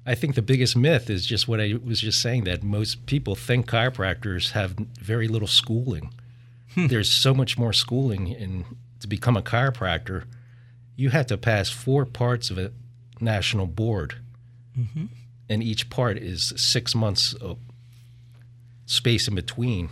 [0.06, 3.34] I think the biggest myth is just what I was just saying that most people
[3.34, 6.12] think chiropractors have very little schooling.
[6.74, 6.86] Hmm.
[6.86, 8.64] There's so much more schooling in
[9.00, 10.24] to become a chiropractor.
[10.96, 12.72] You have to pass four parts of a
[13.20, 14.16] national board,
[14.78, 15.06] mm-hmm.
[15.50, 17.58] And each part is six months of
[18.86, 19.90] space in between.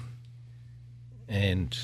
[1.29, 1.77] And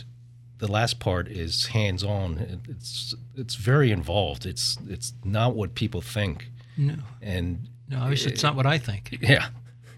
[0.58, 2.60] the last part is hands-on.
[2.68, 4.46] It's it's very involved.
[4.46, 6.48] It's it's not what people think.
[6.76, 9.18] No, And no, it's, it's not what I think.
[9.20, 9.48] yeah,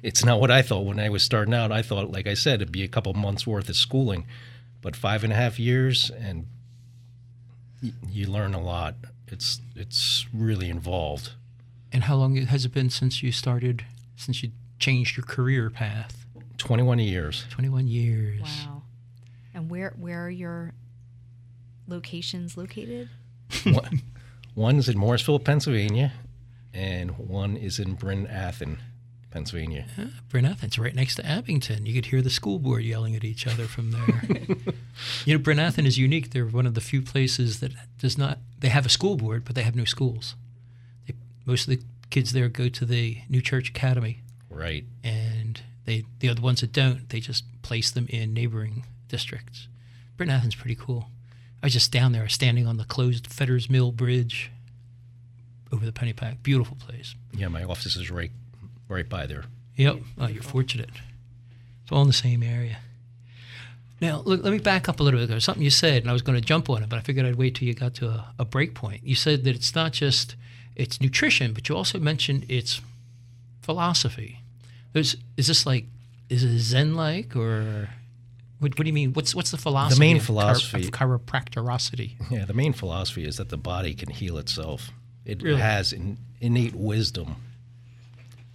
[0.02, 1.70] it's not what I thought when I was starting out.
[1.72, 4.26] I thought, like I said, it'd be a couple months worth of schooling,
[4.82, 6.46] but five and a half years, and
[7.82, 8.94] y- you learn a lot.
[9.28, 11.30] It's it's really involved.
[11.92, 13.84] And how long has it been since you started,
[14.16, 16.26] since you changed your career path?
[16.58, 17.44] Twenty one years.
[17.50, 18.40] 21 years.
[18.42, 18.82] Wow.
[19.54, 20.72] And where where are your
[21.86, 23.08] locations located?
[23.64, 24.02] one,
[24.54, 26.12] one's in Morrisville, Pennsylvania,
[26.74, 28.78] and one is in Bryn Athyn,
[29.30, 29.86] Pennsylvania.
[29.98, 31.86] Ah, Bryn Athyn's, right next to Abington.
[31.86, 34.22] You could hear the school board yelling at each other from there.
[35.24, 36.30] you know, Bryn Athyn is unique.
[36.30, 38.38] They're one of the few places that does not.
[38.58, 40.34] They have a school board, but they have no schools.
[41.46, 44.84] Most of the kids there go to the New Church Academy, Right.
[45.02, 49.68] and they the other ones that don't, they just place them in neighboring districts.
[50.16, 51.08] Bryn Athyn's pretty cool.
[51.62, 54.50] I was just down there, standing on the closed Fetters Mill Bridge
[55.72, 56.42] over the Pennypack.
[56.42, 57.14] Beautiful place.
[57.32, 58.30] Yeah, my office is right
[58.88, 59.44] right by there.
[59.76, 59.96] Yep.
[60.18, 60.90] Oh, you're fortunate.
[61.82, 62.78] It's all in the same area.
[64.00, 65.26] Now, look, let me back up a little bit.
[65.26, 67.00] There was something you said, and I was going to jump on it, but I
[67.00, 69.02] figured I'd wait till you got to a, a break point.
[69.04, 70.36] You said that it's not just
[70.76, 72.80] it's nutrition, but you also mentioned it's
[73.62, 74.40] philosophy.
[74.92, 75.86] There's is this like
[76.28, 77.88] is it Zen like or
[78.58, 79.12] what, what do you mean?
[79.12, 79.96] What's what's the philosophy?
[79.96, 82.12] The main of chiro- philosophy- of chiropractorosity.
[82.30, 84.90] Yeah, the main philosophy is that the body can heal itself.
[85.24, 85.60] It Really?
[85.60, 87.36] has in, innate wisdom.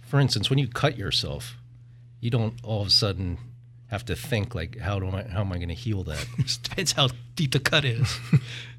[0.06, 1.56] For instance, when you cut yourself,
[2.20, 3.38] you don't all of a sudden
[3.88, 6.26] have to think like, how do I, how am I going to heal that?
[6.62, 8.18] Depends how deep the cut is.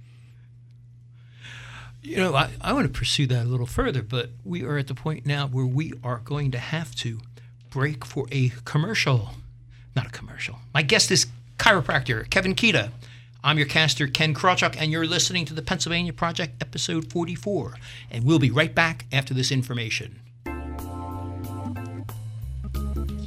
[2.04, 4.88] you know, I, I want to pursue that a little further, but we are at
[4.88, 7.20] the point now where we are going to have to
[7.70, 9.30] break for a commercial.
[9.96, 10.60] Not a commercial.
[10.74, 12.92] My guest is chiropractor Kevin Kita.
[13.46, 17.76] I'm your caster, Ken Krawchuk, and you're listening to the Pennsylvania Project, episode 44.
[18.12, 20.20] And we'll be right back after this information.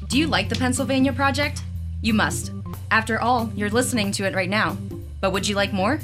[0.08, 1.62] Do you like the Pennsylvania Project?
[2.00, 2.52] You must.
[2.90, 4.76] After all, you're listening to it right now.
[5.20, 5.98] But would you like more?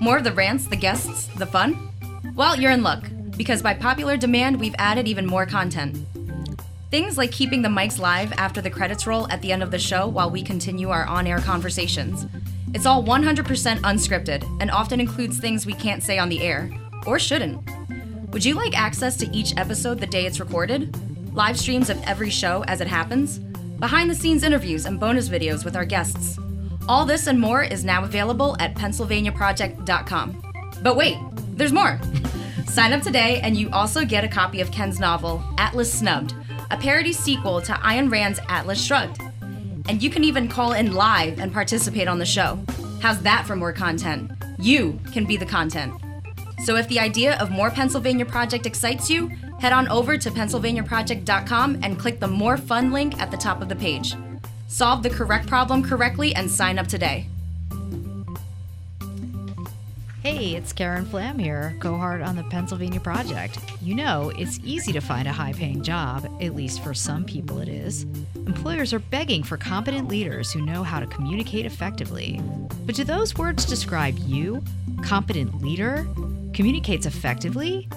[0.00, 1.88] More of the rants, the guests, the fun?
[2.34, 3.04] Well, you're in luck.
[3.38, 5.96] because by popular demand, we've added even more content.
[6.90, 9.78] Things like keeping the mics live after the credits roll at the end of the
[9.78, 12.26] show while we continue our on air conversations.
[12.74, 16.68] It's all 100% unscripted and often includes things we can't say on the air,
[17.06, 17.62] or shouldn't.
[18.32, 20.94] Would you like access to each episode the day it's recorded?
[21.34, 23.38] Live streams of every show as it happens?
[23.78, 26.38] Behind the scenes interviews and bonus videos with our guests?
[26.88, 30.42] All this and more is now available at PennsylvaniaProject.com.
[30.82, 31.18] But wait,
[31.58, 32.00] there's more.
[32.66, 36.34] Sign up today, and you also get a copy of Ken's novel, Atlas Snubbed,
[36.70, 39.20] a parody sequel to Ayn Rand's Atlas Shrugged.
[39.88, 42.60] And you can even call in live and participate on the show.
[43.00, 44.30] How's that for more content?
[44.58, 45.92] You can be the content.
[46.64, 49.28] So if the idea of more Pennsylvania Project excites you,
[49.60, 53.68] head on over to PennsylvaniaProject.com and click the More Fun link at the top of
[53.68, 54.14] the page.
[54.66, 57.26] Solve the correct problem correctly and sign up today.
[60.30, 63.58] Hey, it's Karen Flam here, cohort on the Pennsylvania Project.
[63.80, 67.60] You know, it's easy to find a high paying job, at least for some people
[67.60, 68.02] it is.
[68.34, 72.42] Employers are begging for competent leaders who know how to communicate effectively.
[72.84, 74.62] But do those words describe you?
[75.02, 76.06] Competent leader?
[76.52, 77.88] Communicates effectively?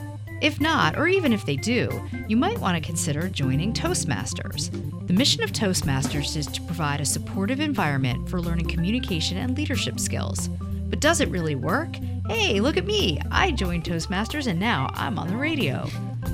[0.42, 4.72] If not, or even if they do, you might want to consider joining Toastmasters.
[5.06, 10.00] The mission of Toastmasters is to provide a supportive environment for learning communication and leadership
[10.00, 10.48] skills.
[10.92, 11.98] But does it really work?
[12.28, 13.20] Hey, look at me!
[13.32, 15.88] I joined Toastmasters and now I'm on the radio.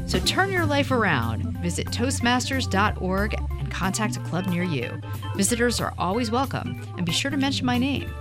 [0.06, 1.58] So turn your life around.
[1.60, 5.02] Visit Toastmasters.org and contact a club near you.
[5.36, 8.13] Visitors are always welcome, and be sure to mention my name.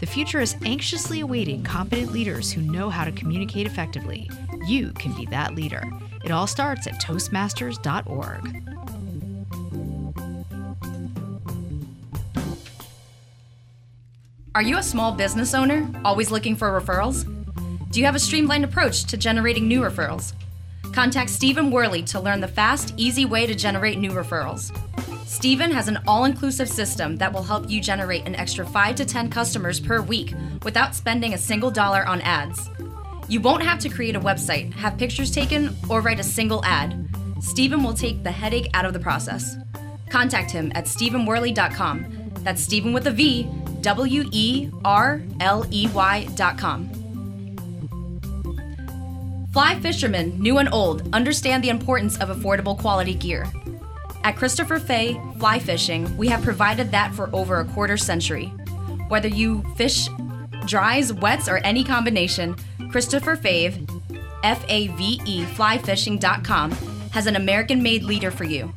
[0.00, 4.28] The future is anxiously awaiting competent leaders who know how to communicate effectively.
[4.66, 5.84] You can be that leader.
[6.24, 8.81] It all starts at Toastmasters.org.
[14.54, 17.24] Are you a small business owner, always looking for referrals?
[17.90, 20.34] Do you have a streamlined approach to generating new referrals?
[20.92, 24.70] Contact Steven Werley to learn the fast, easy way to generate new referrals.
[25.26, 29.06] Steven has an all inclusive system that will help you generate an extra 5 to
[29.06, 30.34] 10 customers per week
[30.64, 32.68] without spending a single dollar on ads.
[33.28, 37.08] You won't have to create a website, have pictures taken, or write a single ad.
[37.40, 39.56] Steven will take the headache out of the process.
[40.10, 42.32] Contact him at stevenwerley.com.
[42.40, 43.48] That's Steven with a V,
[43.82, 45.88] W E R L E
[46.56, 46.90] com.
[49.52, 53.46] Fly fishermen, new and old, understand the importance of affordable quality gear.
[54.24, 58.46] At Christopher Fave Fly Fishing, we have provided that for over a quarter century.
[59.08, 60.08] Whether you fish
[60.66, 62.56] dries, wets, or any combination,
[62.90, 63.86] Christopher Fave,
[64.42, 66.70] F A V E, flyfishing.com,
[67.10, 68.72] has an American made leader for you.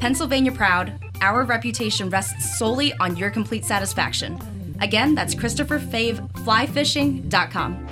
[0.00, 4.38] Pennsylvania proud, our reputation rests solely on your complete satisfaction.
[4.80, 7.88] Again, that's Christopher Fave, flyfishing.com.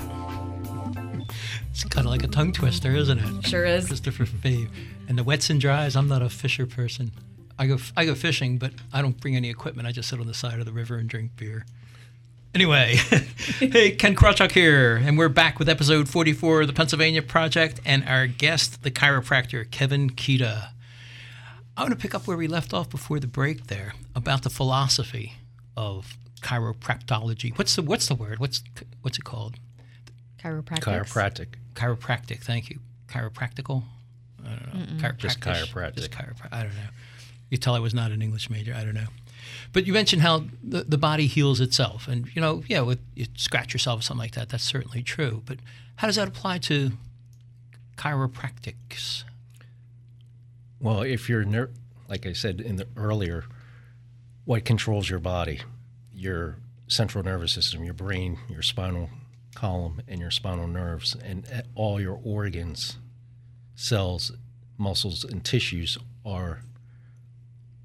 [1.70, 3.46] It's kind of like a tongue twister, isn't it?
[3.46, 3.86] Sure is.
[3.86, 4.68] Christopher Fave.
[5.08, 7.10] And the wets and dries, I'm not a fisher person.
[7.58, 9.88] I go, I go fishing, but I don't bring any equipment.
[9.88, 11.64] I just sit on the side of the river and drink beer.
[12.54, 12.94] Anyway,
[13.58, 18.08] hey, Ken Krawchuk here, and we're back with episode 44 of the Pennsylvania Project and
[18.08, 20.68] our guest, the chiropractor, Kevin Kita.
[21.76, 24.50] I want to pick up where we left off before the break there about the
[24.50, 25.34] philosophy
[25.76, 27.56] of chiropractology.
[27.58, 28.38] What's the what's the word?
[28.38, 28.62] What's
[29.02, 29.56] what's it called?
[30.42, 30.80] Chiropractic.
[30.82, 31.46] Chiropractic.
[31.74, 32.42] Chiropractic.
[32.42, 32.78] Thank you.
[33.08, 33.82] Chiropractical.
[34.44, 35.02] I don't know.
[35.02, 35.18] Chiropractic.
[35.18, 35.96] Just chiropractic.
[35.96, 36.52] Just chiropractic.
[36.52, 36.90] I don't know.
[37.50, 38.74] You tell I was not an English major.
[38.74, 39.06] I don't know.
[39.72, 43.26] But you mentioned how the, the body heals itself, and you know, yeah, with you
[43.36, 44.48] scratch yourself or something like that.
[44.48, 45.42] That's certainly true.
[45.44, 45.58] But
[45.96, 46.92] how does that apply to
[47.96, 49.24] chiropractics?
[50.80, 51.70] Well, if you're, ner-
[52.08, 53.44] like I said in the earlier,
[54.44, 55.60] what controls your body?
[56.12, 56.56] Your
[56.86, 59.10] central nervous system, your brain, your spinal
[59.54, 62.98] column, and your spinal nerves, and uh, all your organs,
[63.74, 64.32] cells,
[64.76, 66.60] muscles, and tissues are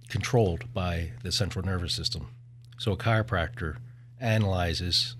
[0.10, 2.28] controlled by the central nervous system.
[2.78, 3.78] So a chiropractor
[4.19, 5.15] analyzes,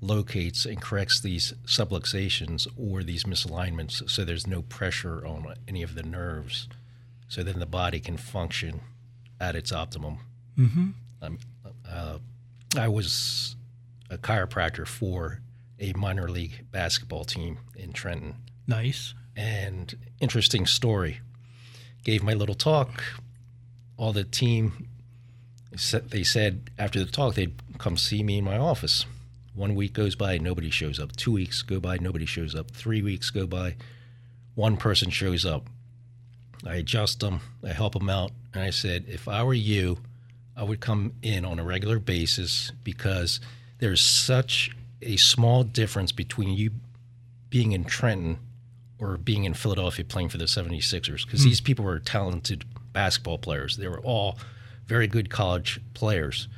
[0.00, 5.94] locates, and corrects these subluxations or these misalignments so there's no pressure on any of
[5.94, 6.68] the nerves.
[7.30, 8.80] So then the body can function
[9.40, 10.18] at its optimum.
[10.58, 10.88] Mm-hmm.
[11.22, 11.38] Um,
[11.88, 12.18] uh,
[12.76, 13.54] I was
[14.10, 15.40] a chiropractor for
[15.78, 18.34] a minor league basketball team in Trenton.
[18.66, 19.14] Nice.
[19.36, 21.20] And interesting story.
[22.02, 23.00] Gave my little talk.
[23.96, 24.88] All the team,
[25.76, 29.06] said- they said after the talk they'd come see me in my office.
[29.54, 31.14] One week goes by, nobody shows up.
[31.14, 32.72] Two weeks go by, nobody shows up.
[32.72, 33.76] Three weeks go by,
[34.56, 35.68] one person shows up.
[36.66, 39.98] I adjust them, I help them out, and I said, if I were you,
[40.56, 43.40] I would come in on a regular basis because
[43.78, 46.72] there's such a small difference between you
[47.48, 48.38] being in Trenton
[48.98, 51.48] or being in Philadelphia playing for the 76ers because hmm.
[51.48, 53.76] these people were talented basketball players.
[53.76, 54.38] They were all
[54.86, 56.48] very good college players.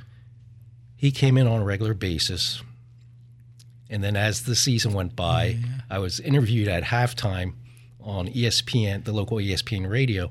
[0.96, 2.62] He came in on a regular basis.
[3.88, 5.58] And then as the season went by,
[5.90, 7.52] I was interviewed at halftime
[8.04, 10.30] on ESPN, the local ESPN radio.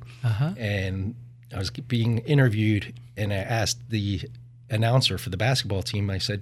[0.57, 1.15] And
[1.53, 4.21] I was being interviewed, and I asked the
[4.69, 6.41] announcer for the basketball team, I said,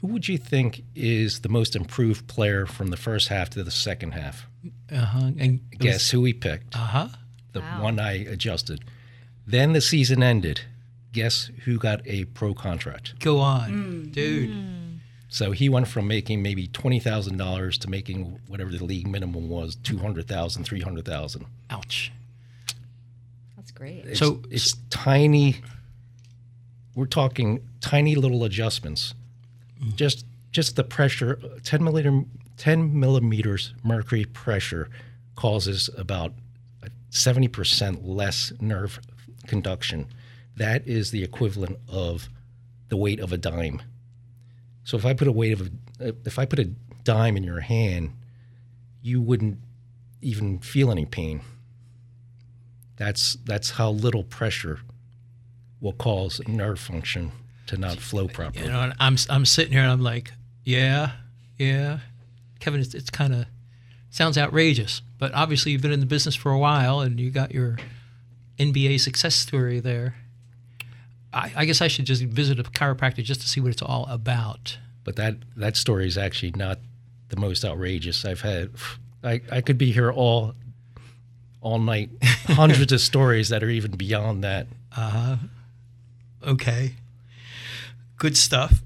[0.00, 3.70] Who would you think is the most improved player from the first half to the
[3.70, 4.46] second half?
[4.90, 5.30] Uh-huh.
[5.38, 6.74] And Guess who he picked?
[6.76, 7.08] Uh-huh.
[7.52, 8.84] The one I adjusted.
[9.46, 10.62] Then the season ended.
[11.12, 13.18] Guess who got a pro contract?
[13.18, 14.10] Go on.
[14.12, 14.50] Dude.
[15.32, 19.48] So he went from making maybe twenty thousand dollars to making whatever the league minimum
[19.48, 21.46] was, two hundred thousand, three hundred thousand.
[21.70, 22.12] Ouch.
[23.56, 24.04] That's great.
[24.04, 25.62] It's, So- it's tiny.
[26.94, 29.14] We're talking tiny little adjustments.
[29.80, 29.96] Mm-hmm.
[29.96, 32.24] Just just the pressure, ten millimeter,
[32.58, 34.90] ten millimeters mercury pressure
[35.34, 36.34] causes about
[37.08, 39.00] seventy percent less nerve
[39.46, 40.08] conduction.
[40.58, 42.28] That is the equivalent of
[42.90, 43.80] the weight of a dime.
[44.84, 45.60] So if I put a weight of
[46.00, 46.70] a, uh, if I put a
[47.04, 48.12] dime in your hand,
[49.02, 49.58] you wouldn't
[50.20, 51.40] even feel any pain.
[52.96, 54.80] That's that's how little pressure
[55.80, 57.32] will cause nerve function
[57.66, 58.66] to not flow properly.
[58.66, 60.32] You know, I'm I'm sitting here and I'm like,
[60.64, 61.12] yeah,
[61.58, 61.98] yeah,
[62.60, 63.46] Kevin, it's, it's kind of
[64.10, 67.52] sounds outrageous, but obviously you've been in the business for a while and you got
[67.52, 67.78] your
[68.58, 70.14] NBA success story there.
[71.32, 74.06] I, I guess I should just visit a chiropractor just to see what it's all
[74.08, 74.78] about.
[75.04, 76.78] But that that story is actually not
[77.28, 78.70] the most outrageous I've had.
[79.24, 80.54] I, I could be here all
[81.60, 84.66] all night, hundreds of stories that are even beyond that.
[84.94, 85.36] Uh huh.
[86.44, 86.94] Okay,
[88.16, 88.82] good stuff.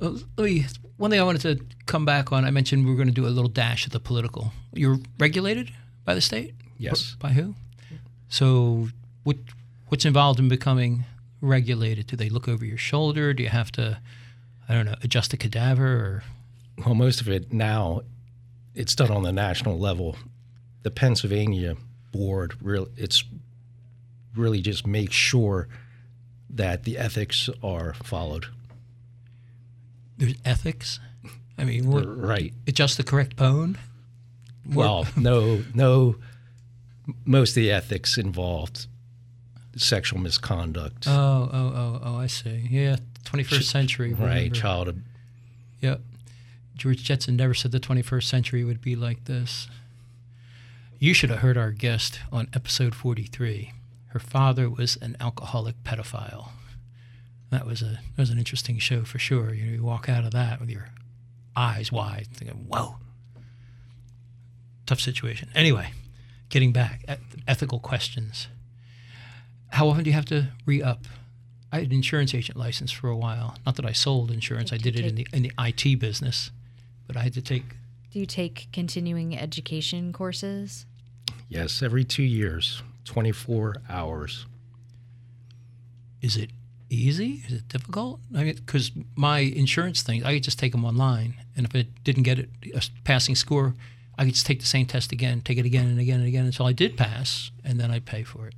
[0.00, 0.66] Uh, let me.
[0.96, 2.44] One thing I wanted to come back on.
[2.44, 4.52] I mentioned we were going to do a little dash at the political.
[4.72, 5.72] You're regulated
[6.04, 6.54] by the state.
[6.78, 7.16] Yes.
[7.18, 7.54] By who?
[8.28, 8.88] So,
[9.24, 9.36] what
[9.88, 11.04] what's involved in becoming
[11.44, 12.06] regulated?
[12.06, 13.32] Do they look over your shoulder?
[13.34, 13.98] Do you have to,
[14.68, 16.22] I don't know, adjust a cadaver or?
[16.84, 18.02] Well, most of it now,
[18.74, 20.16] it's done on the national level.
[20.82, 21.76] The Pennsylvania
[22.12, 23.24] board, real, it's
[24.34, 25.68] really just make sure
[26.50, 28.46] that the ethics are followed.
[30.18, 31.00] There's ethics.
[31.58, 32.52] I mean, what, Right.
[32.66, 33.78] adjust the correct bone.
[34.66, 36.16] Well, no, no.
[37.24, 38.86] Most of the ethics involved
[39.76, 42.16] sexual misconduct, Oh, oh, oh, oh!
[42.18, 42.66] I see.
[42.70, 44.14] Yeah, 21st century.
[44.14, 44.52] right?
[44.52, 45.02] Child, ab-
[45.80, 46.00] Yep.
[46.76, 49.68] George Jetson never said the 21st century would be like this.
[50.98, 53.72] You should have heard our guest on episode 43.
[54.08, 56.48] Her father was an alcoholic pedophile.
[57.50, 59.52] That was a that was an interesting show for sure.
[59.54, 60.88] You know, you walk out of that with your
[61.56, 62.96] eyes wide, thinking, "Whoa."
[64.86, 65.48] Tough situation.
[65.54, 65.92] Anyway,
[66.48, 68.48] getting back at ethical questions.
[69.74, 71.06] How often do you have to re-up?
[71.72, 73.56] I had an insurance agent license for a while.
[73.66, 74.72] Not that I sold insurance.
[74.72, 76.52] I did it in the in the IT business,
[77.08, 77.64] but I had to take.
[78.12, 80.86] Do you take continuing education courses?
[81.48, 84.46] yes, every two years, twenty-four hours.
[86.22, 86.50] Is it
[86.88, 87.42] easy?
[87.48, 88.20] Is it difficult?
[88.32, 91.88] I mean, because my insurance thing, I could just take them online, and if I
[92.04, 93.74] didn't get it a passing score,
[94.16, 96.46] I could just take the same test again, take it again and again and again
[96.46, 98.54] until I did pass, and then I'd pay for it.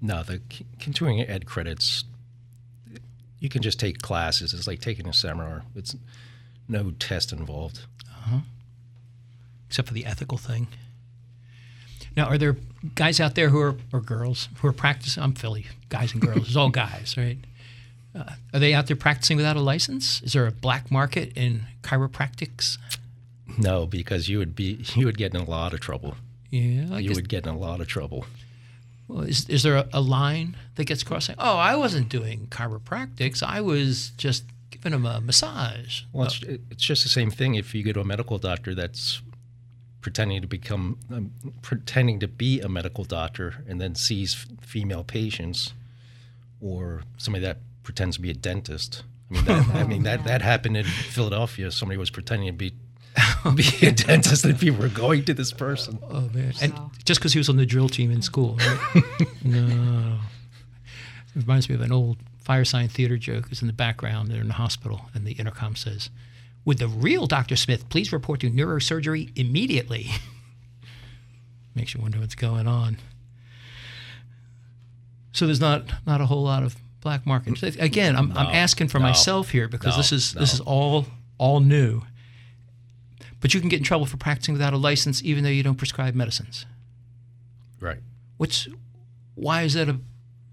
[0.00, 0.40] No, the
[0.78, 2.04] continuing ed credits,
[3.40, 4.52] you can just take classes.
[4.54, 5.62] It's like taking a seminar.
[5.74, 5.96] It's
[6.68, 7.80] no test involved.
[9.68, 10.68] except for the ethical thing.
[12.16, 12.56] Now, are there
[12.94, 15.22] guys out there who are or girls who are practicing?
[15.22, 16.46] I'm Philly, guys and girls.
[16.48, 17.38] It's all guys, right?
[18.14, 20.22] Uh, are they out there practicing without a license?
[20.22, 22.78] Is there a black market in chiropractics?
[23.58, 26.16] No, because you would be you would get in a lot of trouble.
[26.50, 28.24] Yeah, I you guess- would get in a lot of trouble.
[29.08, 31.30] Well, is, is there a, a line that gets crossed?
[31.38, 33.42] "Oh, I wasn't doing chiropractics.
[33.42, 37.74] I was just giving them a massage." Well, it's, it's just the same thing if
[37.74, 39.22] you go to a medical doctor that's
[40.00, 41.32] pretending to become um,
[41.62, 45.72] pretending to be a medical doctor and then sees f- female patients,
[46.60, 49.02] or somebody that pretends to be a dentist.
[49.30, 51.70] I mean, that, I mean that that happened in Philadelphia.
[51.70, 52.74] Somebody was pretending to be
[53.54, 55.98] be a dentist, and people were going to this person.
[56.10, 56.52] Oh man!
[56.60, 59.04] And just because he was on the drill team in school, right?
[59.44, 60.18] no.
[61.34, 63.48] It reminds me of an old Firesign Theatre joke.
[63.50, 64.30] It's in the background.
[64.30, 66.10] They're in the hospital, and the intercom says,
[66.64, 67.56] "Would the real Dr.
[67.56, 70.10] Smith please report to neurosurgery immediately?"
[71.74, 72.98] Makes you wonder what's going on.
[75.32, 77.62] So there's not not a whole lot of black market.
[77.62, 81.06] Again, I'm, I'm asking for no, myself here because no, this is this is all
[81.38, 82.02] all new.
[83.46, 85.62] But but you can get in trouble for practicing without a license, even though you
[85.62, 86.66] don't prescribe medicines.
[87.78, 88.00] Right.
[88.38, 88.66] What's
[89.36, 90.00] why is that a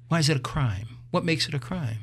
[0.10, 1.00] why is that a crime?
[1.10, 1.98] What makes it a crime?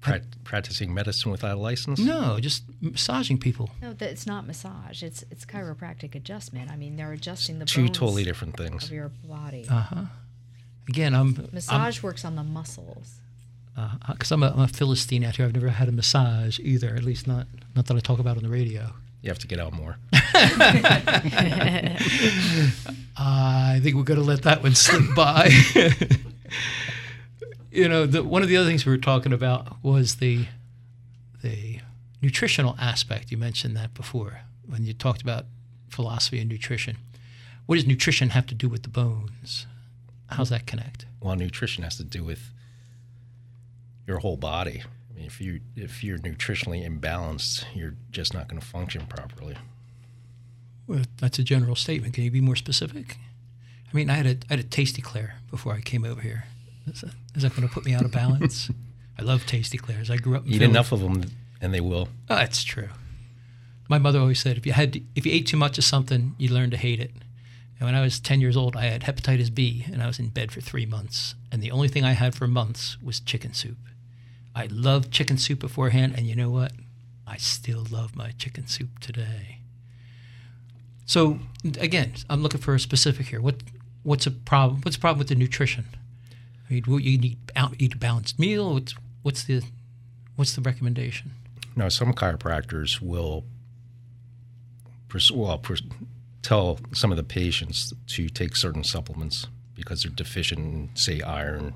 [0.00, 1.98] Prac practicing medicine without a license?
[1.98, 3.68] No, just massaging people.
[3.82, 5.02] No, that it's not massage.
[5.02, 6.70] It's it's chiropractic adjustment.
[6.70, 8.84] I mean, they're adjusting the Two bones totally different things.
[8.84, 9.66] of your body.
[9.68, 10.04] Uh huh.
[10.88, 13.20] Again, I'm massage works on the muscles.
[14.08, 15.44] because I'm, a, I'm a philistine out here.
[15.44, 16.94] I've never had a massage either.
[16.96, 18.94] At least not not that I talk about on the radio.
[19.24, 19.96] You have to get out more.
[23.16, 25.48] I think we're going to let that one slip by.
[27.72, 30.44] you know, the, one of the other things we were talking about was the
[31.42, 31.80] the
[32.20, 33.30] nutritional aspect.
[33.30, 35.46] You mentioned that before when you talked about
[35.88, 36.98] philosophy and nutrition.
[37.64, 39.66] What does nutrition have to do with the bones?
[40.26, 41.06] How's that connect?
[41.22, 42.50] Well, nutrition has to do with
[44.06, 44.82] your whole body.
[45.16, 49.56] If you if you're nutritionally imbalanced, you're just not going to function properly.
[50.86, 52.14] Well, that's a general statement.
[52.14, 53.16] Can you be more specific?
[53.92, 56.44] I mean, I had a I had a Tasty Klair before I came over here.
[56.86, 58.70] Is that, is that going to put me out of balance?
[59.18, 60.10] I love Tasty Klairs.
[60.10, 60.70] I grew up in Eat Philly.
[60.70, 61.24] enough of them,
[61.60, 62.08] and they will.
[62.28, 62.88] Oh, that's true.
[63.88, 66.48] My mother always said if you had if you ate too much of something, you
[66.48, 67.12] learn to hate it.
[67.78, 70.28] And when I was 10 years old, I had hepatitis B and I was in
[70.28, 73.76] bed for 3 months, and the only thing I had for months was chicken soup.
[74.54, 76.72] I loved chicken soup beforehand, and you know what?
[77.26, 79.58] I still love my chicken soup today.
[81.06, 81.38] So
[81.80, 83.40] again, I'm looking for a specific here.
[83.40, 83.56] What
[84.02, 84.80] what's a problem?
[84.82, 85.86] What's the problem with the nutrition?
[86.70, 88.74] I mean, you need out eat a balanced meal.
[88.74, 89.62] What's what's the
[90.36, 91.32] what's the recommendation?
[91.76, 93.44] Now, some chiropractors will
[95.08, 95.82] pers- well pers-
[96.42, 101.74] tell some of the patients to take certain supplements because they're deficient in, say, iron,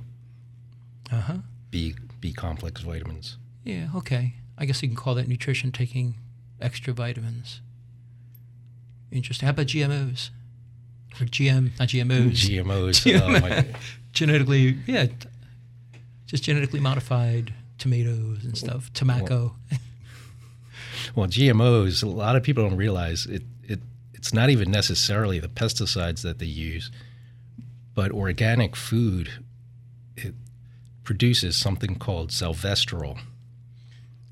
[1.11, 1.35] Uh huh.
[1.71, 3.37] B B complex vitamins.
[3.65, 4.35] Yeah, okay.
[4.57, 6.17] I guess you can call that nutrition taking
[6.61, 7.61] extra vitamins.
[9.11, 9.47] Interesting.
[9.47, 10.31] How about GMOs?
[11.21, 12.33] Or GM, not GMOs.
[12.33, 13.21] GMOs.
[13.23, 13.67] oh my-
[14.13, 15.07] genetically, yeah,
[16.27, 18.93] just genetically modified tomatoes and stuff.
[18.93, 19.55] Tobacco.
[21.15, 23.81] Well, GMOs, a lot of people don't realize it, it
[24.13, 26.91] it's not even necessarily the pesticides that they use,
[27.95, 29.31] but organic food
[31.09, 33.19] produces something called salvestrol.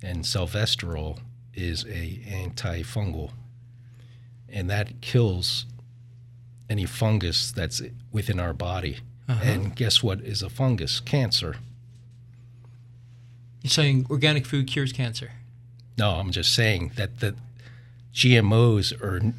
[0.03, 1.19] And salvestrol
[1.55, 3.31] is a antifungal.
[4.51, 5.65] And that kills
[6.69, 7.81] any fungus that's
[8.13, 8.99] within our body.
[9.27, 11.01] And guess what is a fungus?
[11.01, 11.57] Cancer.
[13.63, 15.31] You're saying organic food cures cancer.
[15.97, 17.37] No, I'm just saying that the
[18.13, 19.33] GMOs are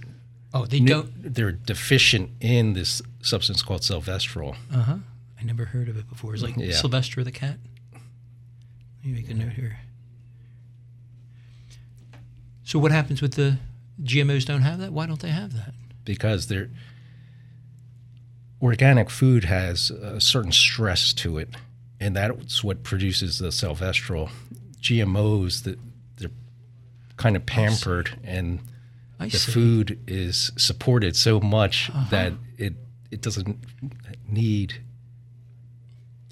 [0.55, 1.35] Oh, they don't.
[1.35, 4.55] they're deficient in this substance called salvestrol.
[4.73, 4.97] Uh huh.
[5.47, 6.33] Never heard of it before.
[6.33, 6.73] It's like Yeah.
[6.73, 7.57] Sylvester the cat.
[7.93, 8.01] Let
[9.05, 9.79] me make a note here.
[12.63, 13.57] So what happens with the
[14.03, 14.45] GMOs?
[14.45, 14.91] Don't have that?
[14.91, 15.73] Why don't they have that?
[16.07, 16.69] because they're
[18.61, 21.49] organic food has a certain stress to it,
[21.99, 24.31] and that's what produces the salvestrol.
[24.81, 25.77] GMOs that
[26.17, 26.31] they're
[27.17, 28.59] kind of pampered, and
[29.19, 29.51] I the see.
[29.51, 32.09] food is supported so much uh-huh.
[32.09, 32.73] that it
[33.11, 33.59] it doesn't
[34.27, 34.81] need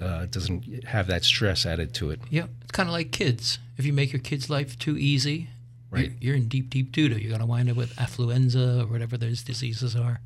[0.01, 2.19] uh, it doesn't have that stress added to it.
[2.29, 3.59] Yeah, it's kind of like kids.
[3.77, 5.49] If you make your kid's life too easy,
[5.91, 6.11] Right.
[6.19, 7.15] you're, you're in deep, deep doo doo.
[7.17, 10.19] You're going to wind up with affluenza or whatever those diseases are.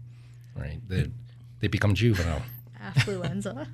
[0.56, 0.80] Right?
[0.88, 1.12] They
[1.60, 2.42] they become juvenile.
[2.84, 3.68] Affluenza.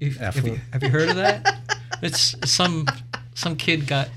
[0.00, 1.58] If- have, you, have you heard of that?
[2.02, 2.86] it's some
[3.34, 4.08] some kid got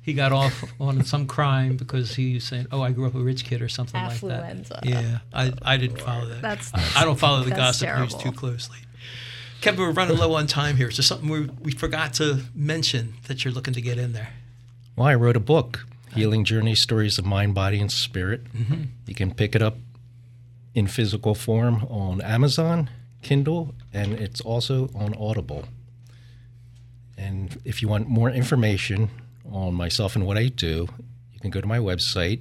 [0.00, 3.18] he got off on some crime because he was saying, "Oh, I grew up a
[3.20, 4.42] rich kid" or something like that.
[4.44, 4.68] Affluenza.
[4.68, 4.84] that.
[4.86, 6.42] Yeah, I, I didn't follow that.
[6.42, 8.78] That's- I, I don't follow the that's gossip news too closely.
[9.62, 10.88] Kevin, we're running low on time here.
[10.88, 14.30] Is there something we, we forgot to mention that you're looking to get in there?
[14.96, 15.86] Well, I wrote a book,
[16.16, 18.52] Healing Journey Stories of Mind, Body, and Spirit.
[18.52, 18.86] Mm-hmm.
[19.06, 19.76] You can pick it up
[20.74, 22.90] in physical form on Amazon,
[23.22, 25.66] Kindle, and it's also on Audible.
[27.16, 29.10] And if you want more information
[29.48, 30.88] on myself and what I do,
[31.32, 32.40] you can go to my website,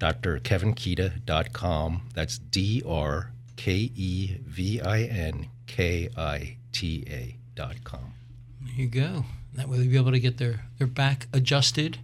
[0.00, 2.02] drkevinkita.com.
[2.14, 8.12] That's D R K E V I N K I T A dot com.
[8.60, 9.24] There you go.
[9.54, 11.98] That way they'll be able to get their, their back adjusted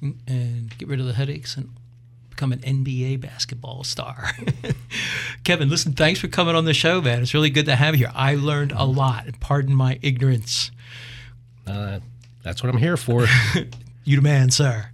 [0.00, 1.70] and- and get rid of the headaches and
[2.30, 4.32] become an NBA basketball star.
[5.44, 7.22] Kevin, listen, thanks for coming on the show, man.
[7.22, 8.12] It's really good to have you here.
[8.14, 9.26] I learned a lot.
[9.26, 10.70] and Pardon my ignorance.
[11.66, 12.00] Uh,
[12.42, 13.26] that's what I'm here for.
[14.08, 14.90] You the man, sir.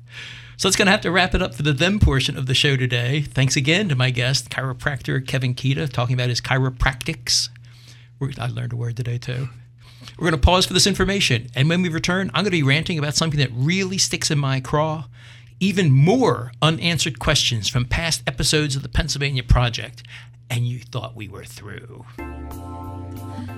[0.56, 2.54] So that's going to have to wrap it up for the them portion of the
[2.54, 3.20] show today.
[3.20, 7.50] Thanks again to my guest, chiropractor Kevin Kita, talking about his chiropractics.
[8.38, 9.48] I learned a word today, too.
[10.18, 11.48] We're going to pause for this information.
[11.54, 14.38] And when we return, I'm going to be ranting about something that really sticks in
[14.38, 15.04] my craw
[15.62, 20.02] even more unanswered questions from past episodes of the Pennsylvania Project,
[20.50, 22.04] and you thought we were through.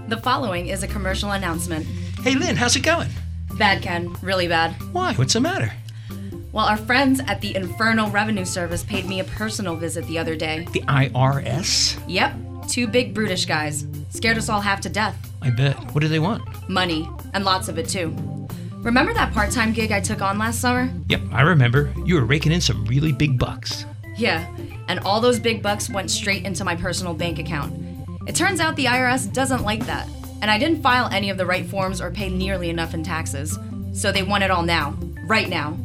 [0.08, 1.86] The following is a commercial announcement.
[2.20, 3.08] Hey, Lynn, how's it going?
[3.56, 4.14] Bad, Ken.
[4.20, 4.72] Really bad.
[4.92, 5.14] Why?
[5.14, 5.72] What's the matter?
[6.52, 10.36] Well, our friends at the Infernal Revenue Service paid me a personal visit the other
[10.36, 10.68] day.
[10.72, 11.98] The IRS?
[12.06, 12.34] Yep,
[12.68, 13.86] two big brutish guys.
[14.10, 15.16] Scared us all half to death.
[15.42, 15.76] I bet.
[15.94, 16.42] What do they want?
[16.68, 18.14] Money, and lots of it too.
[18.78, 20.92] Remember that part time gig I took on last summer?
[21.08, 21.92] Yep, I remember.
[22.04, 23.86] You were raking in some really big bucks.
[24.16, 24.46] Yeah,
[24.88, 27.74] and all those big bucks went straight into my personal bank account.
[28.26, 30.08] It turns out the IRS doesn't like that,
[30.42, 33.58] and I didn't file any of the right forms or pay nearly enough in taxes.
[33.92, 34.96] So they want it all now,
[35.26, 35.76] right now,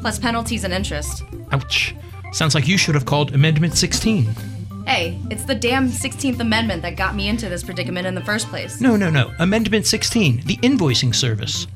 [0.00, 1.24] plus penalties and interest.
[1.52, 1.94] Ouch.
[2.32, 4.34] Sounds like you should have called Amendment 16.
[4.86, 8.48] Hey, it's the damn 16th Amendment that got me into this predicament in the first
[8.48, 8.82] place.
[8.82, 9.32] No, no, no.
[9.38, 11.66] Amendment 16, the invoicing service.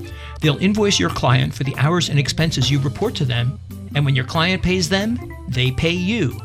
[0.43, 3.59] They'll invoice your client for the hours and expenses you report to them,
[3.95, 6.39] and when your client pays them, they pay you,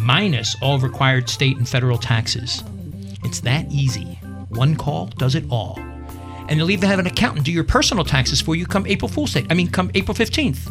[0.00, 2.64] minus all required state and federal taxes.
[3.22, 4.18] It's that easy.
[4.48, 5.78] One call does it all.
[6.48, 9.32] And they'll even have an accountant do your personal taxes for you come April Fool's
[9.32, 9.46] Day.
[9.48, 10.66] I mean, come April 15th.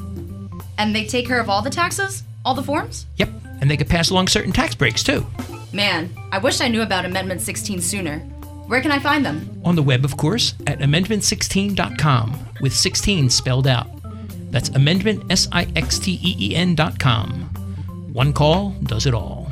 [0.77, 2.23] And they take care of all the taxes?
[2.43, 3.05] All the forms?
[3.15, 3.29] Yep.
[3.61, 5.25] And they could pass along certain tax breaks, too.
[5.71, 8.19] Man, I wish I knew about Amendment 16 sooner.
[8.67, 9.61] Where can I find them?
[9.65, 13.87] On the web, of course, at amendment16.com, with 16 spelled out.
[14.51, 17.49] That's amendment, S I X T E E N.com.
[18.13, 19.49] One call does it all.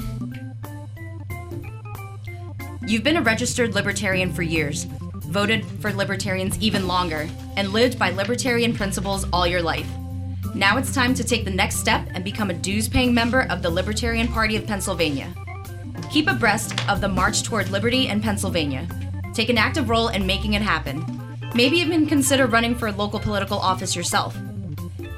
[2.87, 7.27] You've been a registered libertarian for years, voted for libertarians even longer,
[7.57, 9.89] and lived by libertarian principles all your life.
[10.57, 13.61] Now it's time to take the next step and become a dues paying member of
[13.61, 15.31] the Libertarian Party of Pennsylvania.
[16.11, 18.87] Keep abreast of the march toward liberty in Pennsylvania.
[19.35, 21.05] Take an active role in making it happen.
[21.53, 24.35] Maybe even consider running for a local political office yourself.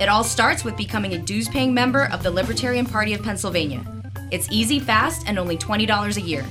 [0.02, 3.82] It all starts with becoming a dues paying member of the Libertarian Party of Pennsylvania.
[4.32, 6.46] It's easy, fast, and only $20 a year.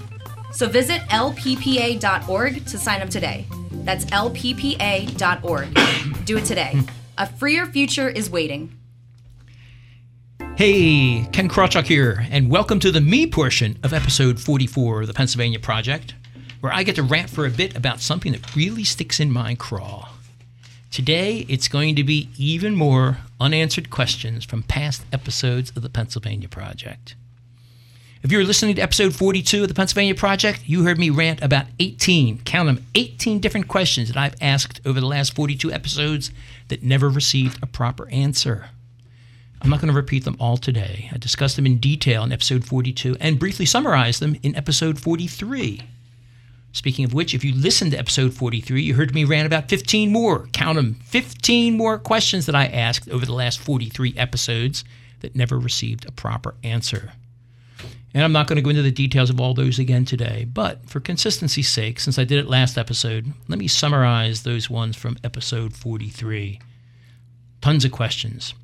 [0.51, 3.45] So visit lppa.org to sign up today.
[3.71, 5.75] That's lppa.org.
[6.25, 6.81] Do it today.
[7.19, 8.78] A freer future is waiting.
[10.59, 15.15] Hey, Ken Krawchuk here, and welcome to the me portion of episode 44 of the
[15.15, 16.17] Pennsylvania Project,
[16.59, 19.55] where I get to rant for a bit about something that really sticks in my
[19.55, 20.09] craw.
[20.91, 26.49] Today, it's going to be even more unanswered questions from past episodes of the Pennsylvania
[26.49, 27.15] Project.
[28.25, 31.41] If you were listening to episode 42 of the Pennsylvania Project, you heard me rant
[31.41, 36.33] about 18, count them, 18 different questions that I've asked over the last 42 episodes
[36.67, 38.71] that never received a proper answer.
[39.61, 41.11] I'm not going to repeat them all today.
[41.13, 45.83] I discussed them in detail in episode 42 and briefly summarized them in episode 43.
[46.73, 50.13] Speaking of which, if you listened to episode 43, you heard me rant about 15
[50.13, 54.85] more, count them, 15 more questions that I asked over the last 43 episodes
[55.21, 57.13] that never received a proper answer.
[58.15, 60.89] And I'm not going to go into the details of all those again today, but
[60.89, 65.19] for consistency's sake, since I did it last episode, let me summarize those ones from
[65.25, 66.61] episode 43.
[67.61, 68.55] Tons of questions.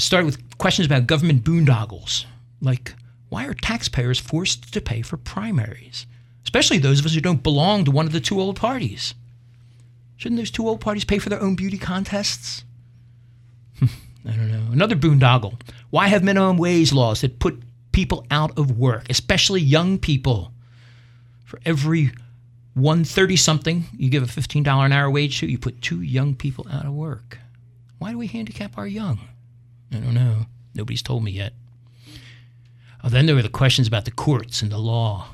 [0.00, 2.24] It started with questions about government boondoggles,
[2.62, 2.94] like
[3.28, 6.06] why are taxpayers forced to pay for primaries,
[6.42, 9.12] especially those of us who don't belong to one of the two old parties?
[10.16, 12.64] Shouldn't those two old parties pay for their own beauty contests?
[13.78, 13.86] Hmm,
[14.26, 14.72] I don't know.
[14.72, 15.60] Another boondoggle.
[15.90, 20.50] Why have minimum wage laws that put people out of work, especially young people?
[21.44, 22.10] For every
[22.72, 26.66] 130 something you give a $15 an hour wage to, you put two young people
[26.72, 27.36] out of work.
[27.98, 29.18] Why do we handicap our young?
[29.92, 30.46] I don't know.
[30.74, 31.52] Nobody's told me yet.
[33.02, 35.28] Oh, then there were the questions about the courts and the law.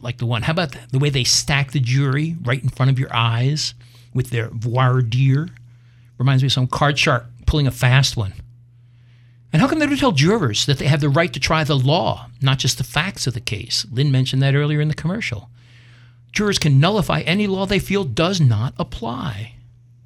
[0.00, 2.98] Like the one, how about the way they stack the jury right in front of
[2.98, 3.74] your eyes
[4.12, 5.48] with their voir dire?
[6.18, 8.32] Reminds me of some card shark pulling a fast one.
[9.52, 11.76] And how come they don't tell jurors that they have the right to try the
[11.76, 13.86] law, not just the facts of the case?
[13.92, 15.50] Lynn mentioned that earlier in the commercial.
[16.32, 19.54] Jurors can nullify any law they feel does not apply.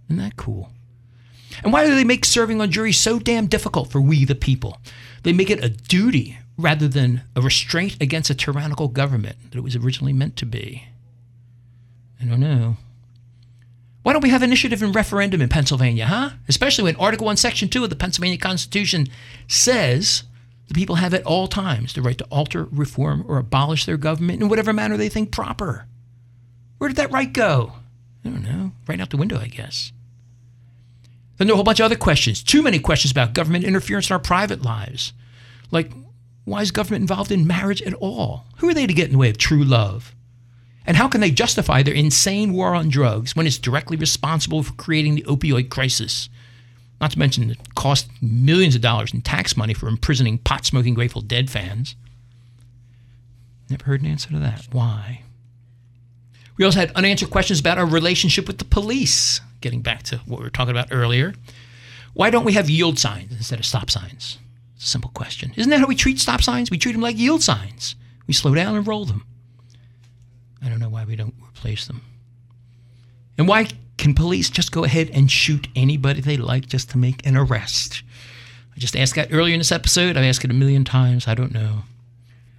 [0.09, 0.71] Isn't that cool?
[1.63, 4.79] And why do they make serving on juries so damn difficult for we the people?
[5.23, 9.63] They make it a duty rather than a restraint against a tyrannical government that it
[9.63, 10.85] was originally meant to be.
[12.21, 12.77] I don't know.
[14.03, 16.31] Why don't we have initiative and referendum in Pennsylvania, huh?
[16.49, 19.07] Especially when Article 1, Section 2 of the Pennsylvania Constitution
[19.47, 20.25] says
[20.69, 24.41] the people have at all times the right to alter, reform, or abolish their government
[24.41, 25.87] in whatever manner they think proper.
[26.79, 27.75] Where did that right go?
[28.25, 28.73] I don't know.
[28.87, 29.93] Right out the window, I guess.
[31.41, 32.43] Then there are a whole bunch of other questions.
[32.43, 35.15] Too many questions about government interference in our private lives.
[35.71, 35.91] Like,
[36.45, 38.45] why is government involved in marriage at all?
[38.59, 40.15] Who are they to get in the way of true love?
[40.85, 44.75] And how can they justify their insane war on drugs when it's directly responsible for
[44.75, 46.29] creating the opioid crisis?
[47.01, 50.93] Not to mention it cost millions of dollars in tax money for imprisoning pot smoking
[50.93, 51.97] Grateful Dead fans.
[53.71, 54.67] Never heard an answer to that.
[54.73, 55.23] Why?
[56.59, 59.41] We also had unanswered questions about our relationship with the police.
[59.61, 61.35] Getting back to what we were talking about earlier.
[62.15, 64.39] Why don't we have yield signs instead of stop signs?
[64.77, 65.53] It's a simple question.
[65.57, 66.71] Isn't that how we treat stop signs?
[66.71, 67.95] We treat them like yield signs.
[68.27, 69.27] We slow down and roll them.
[70.63, 72.03] I don't know why we don't replace them.
[73.39, 77.25] And why can police just go ahead and shoot anybody they like just to make
[77.27, 78.03] an arrest?
[78.75, 80.17] I just asked that earlier in this episode.
[80.17, 81.29] I've asked it a million times.
[81.29, 81.83] I don't know.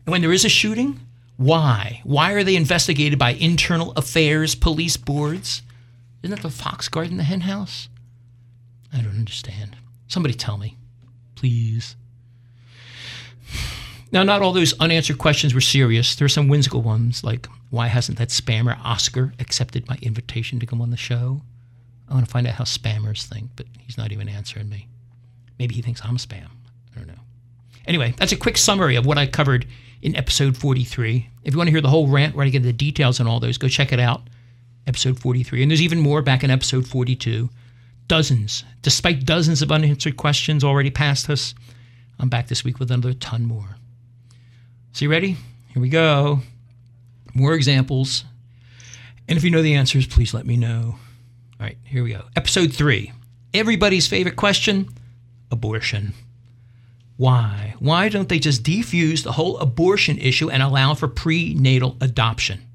[0.06, 1.00] And when there is a shooting,
[1.38, 2.02] why?
[2.04, 5.64] Why are they investigated by internal affairs police boards?
[6.24, 7.90] Isn't that the fox guarding the hen house?
[8.94, 9.76] I don't understand.
[10.08, 10.78] Somebody tell me,
[11.36, 11.96] please.
[14.12, 16.16] Now, not all those unanswered questions were serious.
[16.16, 20.66] There are some whimsical ones, like why hasn't that spammer Oscar accepted my invitation to
[20.66, 21.42] come on the show?
[22.10, 24.90] I want to find out how spammers think, but he's not even answering me.
[25.58, 26.50] Maybe he thinks I'm spam.
[26.94, 27.22] I don't know.
[27.88, 29.66] Anyway, that's a quick summary of what I covered
[30.02, 31.30] in episode 43.
[31.46, 33.28] If you want to hear the whole rant where I get into the details on
[33.28, 34.24] all those, go check it out.
[34.88, 35.62] Episode 43.
[35.62, 37.50] And there's even more back in episode 42.
[38.08, 41.54] Dozens, despite dozens of unanswered questions already past us,
[42.20, 43.78] I'm back this week with another ton more.
[44.92, 45.38] So, you ready?
[45.74, 46.42] Here we go.
[47.34, 48.26] More examples.
[49.28, 50.96] And if you know the answers, please let me know.
[51.60, 52.24] All right, here we go.
[52.36, 53.14] Episode three.
[53.54, 54.90] Everybody's favorite question
[55.52, 56.14] abortion.
[57.18, 57.76] Why?
[57.80, 62.66] Why don't they just defuse the whole abortion issue and allow for prenatal adoption?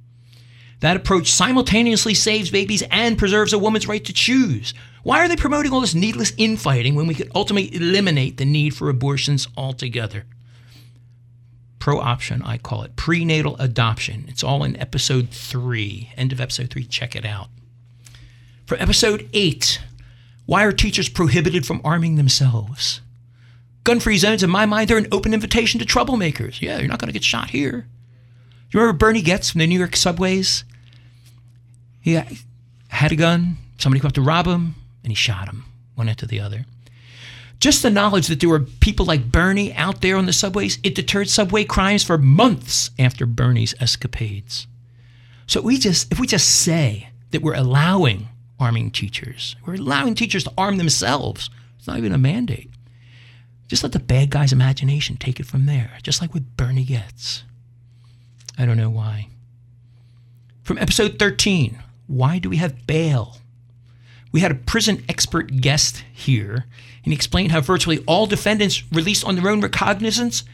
[0.81, 4.75] That approach simultaneously saves babies and preserves a woman's right to choose.
[5.03, 8.75] Why are they promoting all this needless infighting when we could ultimately eliminate the need
[8.75, 10.25] for abortions altogether?
[11.79, 14.27] Pro option, I call it prenatal adoption.
[14.29, 16.85] It's all in episode three, end of episode three.
[16.85, 17.49] Check it out.
[18.67, 19.81] For episode eight,
[20.45, 23.01] why are teachers prohibited from arming themselves?
[23.85, 26.61] Gun free zones, in my mind, they're an open invitation to troublemakers.
[26.61, 27.87] Yeah, you're not going to get shot here.
[28.71, 30.65] You remember Bernie Goetz from the New York subways?
[32.01, 32.13] He
[32.89, 35.65] had a gun, somebody came up to rob him, and he shot him,
[35.95, 36.67] one after the other.
[37.59, 40.95] Just the knowledge that there were people like Bernie out there on the subways, it
[40.95, 44.67] deterred subway crimes for months after Bernie's escapades.
[45.47, 50.45] So we just if we just say that we're allowing arming teachers, we're allowing teachers
[50.45, 51.51] to arm themselves.
[51.79, 52.71] It's not even a mandate.
[53.69, 57.45] Just let the bad guy's imagination take it from there, just like with Bernie Goetz.
[58.59, 59.29] I don't know why.
[60.63, 63.39] From episode 13, why do we have bail?
[64.33, 66.67] We had a prison expert guest here,
[67.05, 70.45] and he explained how virtually all defendants released on their own recognizance,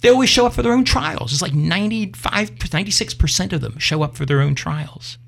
[0.00, 1.32] they always show up for their own trials.
[1.32, 5.18] It's like 95, 96% of them show up for their own trials.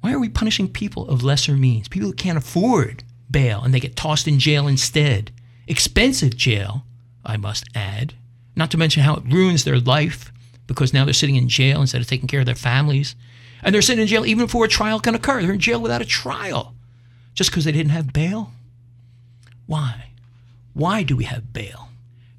[0.00, 1.88] Why are we punishing people of lesser means?
[1.88, 5.30] People who can't afford bail and they get tossed in jail instead.
[5.66, 6.84] Expensive jail,
[7.24, 8.14] I must add.
[8.54, 10.32] Not to mention how it ruins their life
[10.66, 13.14] because now they're sitting in jail instead of taking care of their families.
[13.62, 15.42] And they're sitting in jail even before a trial can occur.
[15.42, 16.74] They're in jail without a trial
[17.34, 18.52] just because they didn't have bail.
[19.66, 20.10] Why?
[20.74, 21.88] Why do we have bail?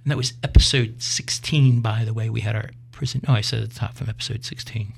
[0.03, 2.29] And that was episode 16, by the way.
[2.29, 3.21] We had our prison.
[3.27, 4.93] Oh, I said at the top from episode 16.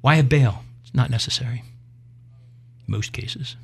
[0.00, 0.64] Why have bail?
[0.82, 1.62] It's not necessary.
[2.86, 3.56] Most cases.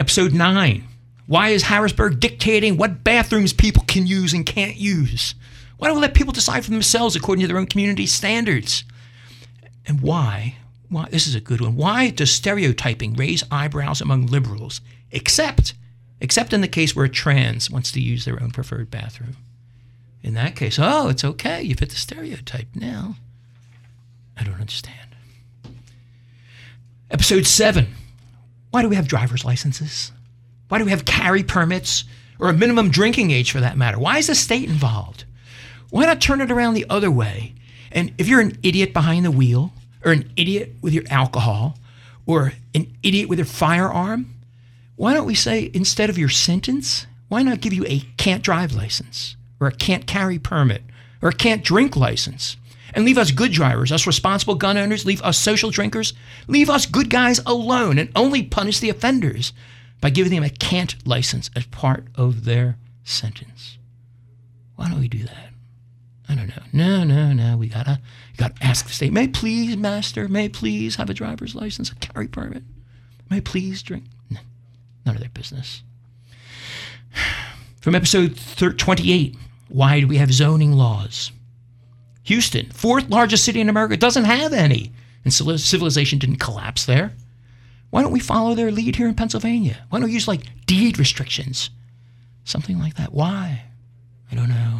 [0.00, 0.84] Episode 9.
[1.26, 5.34] Why is Harrisburg dictating what bathrooms people can use and can't use?
[5.78, 8.84] Why don't we let people decide for themselves according to their own community standards?
[9.86, 10.56] And why?
[10.88, 11.76] Why this is a good one.
[11.76, 15.74] Why does stereotyping raise eyebrows among liberals, except
[16.20, 19.36] except in the case where a trans wants to use their own preferred bathroom?
[20.22, 21.62] In that case, oh, it's okay.
[21.62, 23.16] You fit the stereotype now.
[24.36, 25.14] I don't understand.
[27.10, 27.86] Episode 7.
[28.70, 30.12] Why do we have driver's licenses?
[30.68, 32.04] Why do we have carry permits
[32.38, 33.98] or a minimum drinking age for that matter?
[33.98, 35.24] Why is the state involved?
[35.90, 37.54] Why not turn it around the other way?
[37.90, 39.72] And if you're an idiot behind the wheel,
[40.04, 41.78] or an idiot with your alcohol,
[42.26, 44.34] or an idiot with your firearm,
[44.96, 48.72] why don't we say instead of your sentence, why not give you a can't drive
[48.72, 50.82] license, or a can't carry permit,
[51.22, 52.56] or a can't drink license?
[52.94, 56.14] And leave us good drivers, us responsible gun owners, leave us social drinkers,
[56.46, 59.52] leave us good guys alone and only punish the offenders
[60.00, 63.78] by giving them a can't license as part of their sentence.
[64.76, 65.50] Why don't we do that?
[66.28, 66.62] I don't know.
[66.72, 67.56] No, no, no.
[67.56, 68.00] We gotta,
[68.36, 69.12] gotta ask the state.
[69.12, 72.62] May I please, master, may I please have a driver's license, a carry permit.
[73.30, 74.04] May I please drink?
[74.30, 74.40] No,
[75.06, 75.82] none of their business.
[77.80, 79.36] From episode 28,
[79.68, 81.32] why do we have zoning laws?
[82.24, 84.92] Houston, fourth largest city in America, doesn't have any,
[85.24, 87.12] and civilization didn't collapse there.
[87.90, 89.86] Why don't we follow their lead here in Pennsylvania?
[89.88, 91.70] Why don't we use like deed restrictions?
[92.44, 93.14] Something like that.
[93.14, 93.62] Why?
[94.30, 94.77] I don't know.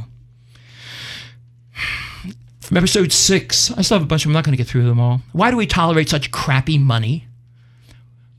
[2.68, 4.32] From episode six, I still have a bunch of them.
[4.32, 5.22] I'm not going to get through them all.
[5.32, 7.26] Why do we tolerate such crappy money?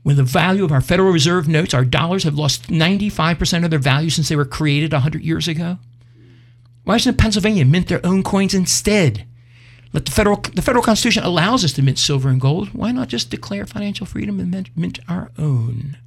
[0.04, 3.80] When the value of our Federal Reserve notes, our dollars, have lost 95% of their
[3.80, 5.78] value since they were created 100 years ago?
[6.84, 9.26] Why doesn't Pennsylvania mint their own coins instead?
[9.92, 12.68] Let the federal the federal constitution allows us to mint silver and gold.
[12.68, 15.98] Why not just declare financial freedom and mint, mint our own?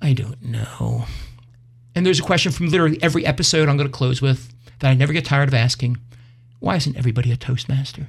[0.00, 1.04] I don't know.
[1.94, 4.94] And there's a question from literally every episode I'm going to close with that I
[4.94, 5.98] never get tired of asking.
[6.62, 8.06] Why isn't everybody a Toastmaster?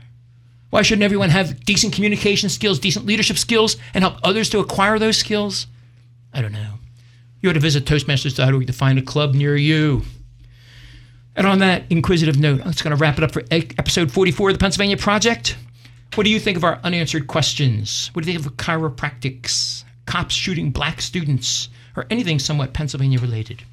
[0.69, 4.99] Why shouldn't everyone have decent communication skills, decent leadership skills, and help others to acquire
[4.99, 5.65] those skills?
[6.31, 6.75] I don't know.
[7.41, 10.03] You ought to visit Toastmasters.org to find a club near you.
[11.35, 14.51] And on that inquisitive note, I'm just going to wrap it up for episode 44
[14.51, 15.57] of the Pennsylvania Project.
[16.13, 18.11] What do you think of our unanswered questions?
[18.13, 23.63] What do you think of chiropractics, cops shooting black students, or anything somewhat Pennsylvania related?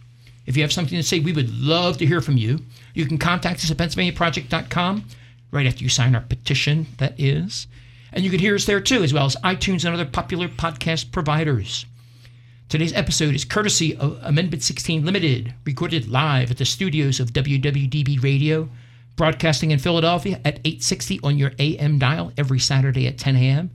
[0.47, 2.61] If you have something to say, we would love to hear from you.
[2.95, 5.05] You can contact us at PennsylvaniaProject.com
[5.51, 7.67] right after you sign our petition, that is.
[8.13, 11.13] And you can hear us there too, as well as iTunes and other popular podcast
[11.13, 11.87] providers.
[12.69, 18.23] Today's episode is courtesy of Amendment 16 Limited, recorded live at the studios of WWDB
[18.23, 18.69] Radio,
[19.17, 23.71] broadcasting in Philadelphia at 860 on your AM dial every Saturday at 10 a.m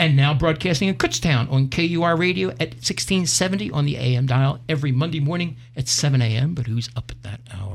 [0.00, 4.92] and now broadcasting in Kutztown on KUR Radio at 1670 on the AM dial every
[4.92, 6.54] Monday morning at 7 a.m.
[6.54, 7.69] But who's up at that hour?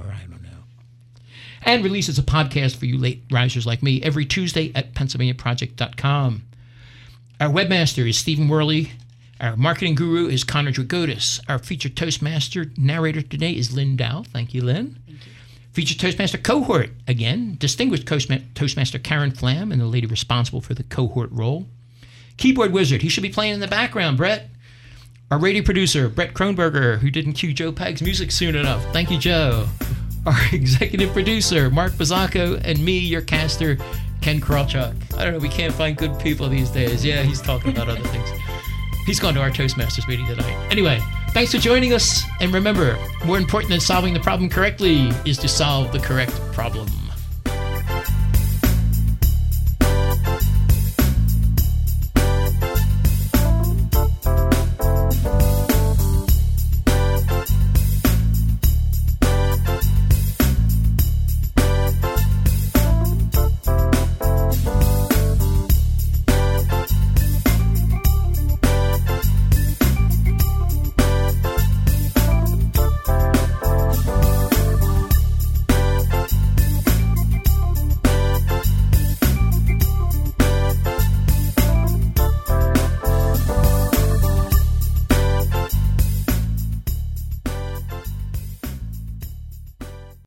[1.65, 1.83] I don't know.
[1.83, 6.43] And releases a podcast for you late risers like me every Tuesday at PennsylvaniaProject.com.
[7.41, 8.91] Our webmaster is Steven Werley.
[9.41, 11.41] Our marketing guru is Connor Dragotis.
[11.49, 14.25] Our featured Toastmaster narrator today is Lynn Dao.
[14.27, 14.99] Thank you, Lynn.
[15.05, 15.31] Thank you.
[15.73, 21.29] Featured Toastmaster cohort, again, distinguished Toastmaster Karen Flam and the lady responsible for the cohort
[21.33, 21.65] role.
[22.37, 24.49] Keyboard Wizard, he should be playing in the background, Brett.
[25.29, 28.85] Our radio producer, Brett Kronberger, who didn't cue Joe Peg's music soon enough.
[28.93, 29.67] Thank you, Joe.
[30.25, 33.77] Our executive producer, Mark Bazzacco, and me, your caster,
[34.21, 34.95] Ken Krawchuk.
[35.17, 37.05] I don't know, we can't find good people these days.
[37.05, 38.29] Yeah, he's talking about other things.
[39.05, 40.67] He's gone to our Toastmasters meeting tonight.
[40.71, 40.99] Anyway,
[41.29, 42.23] thanks for joining us.
[42.41, 46.87] And remember, more important than solving the problem correctly is to solve the correct problem.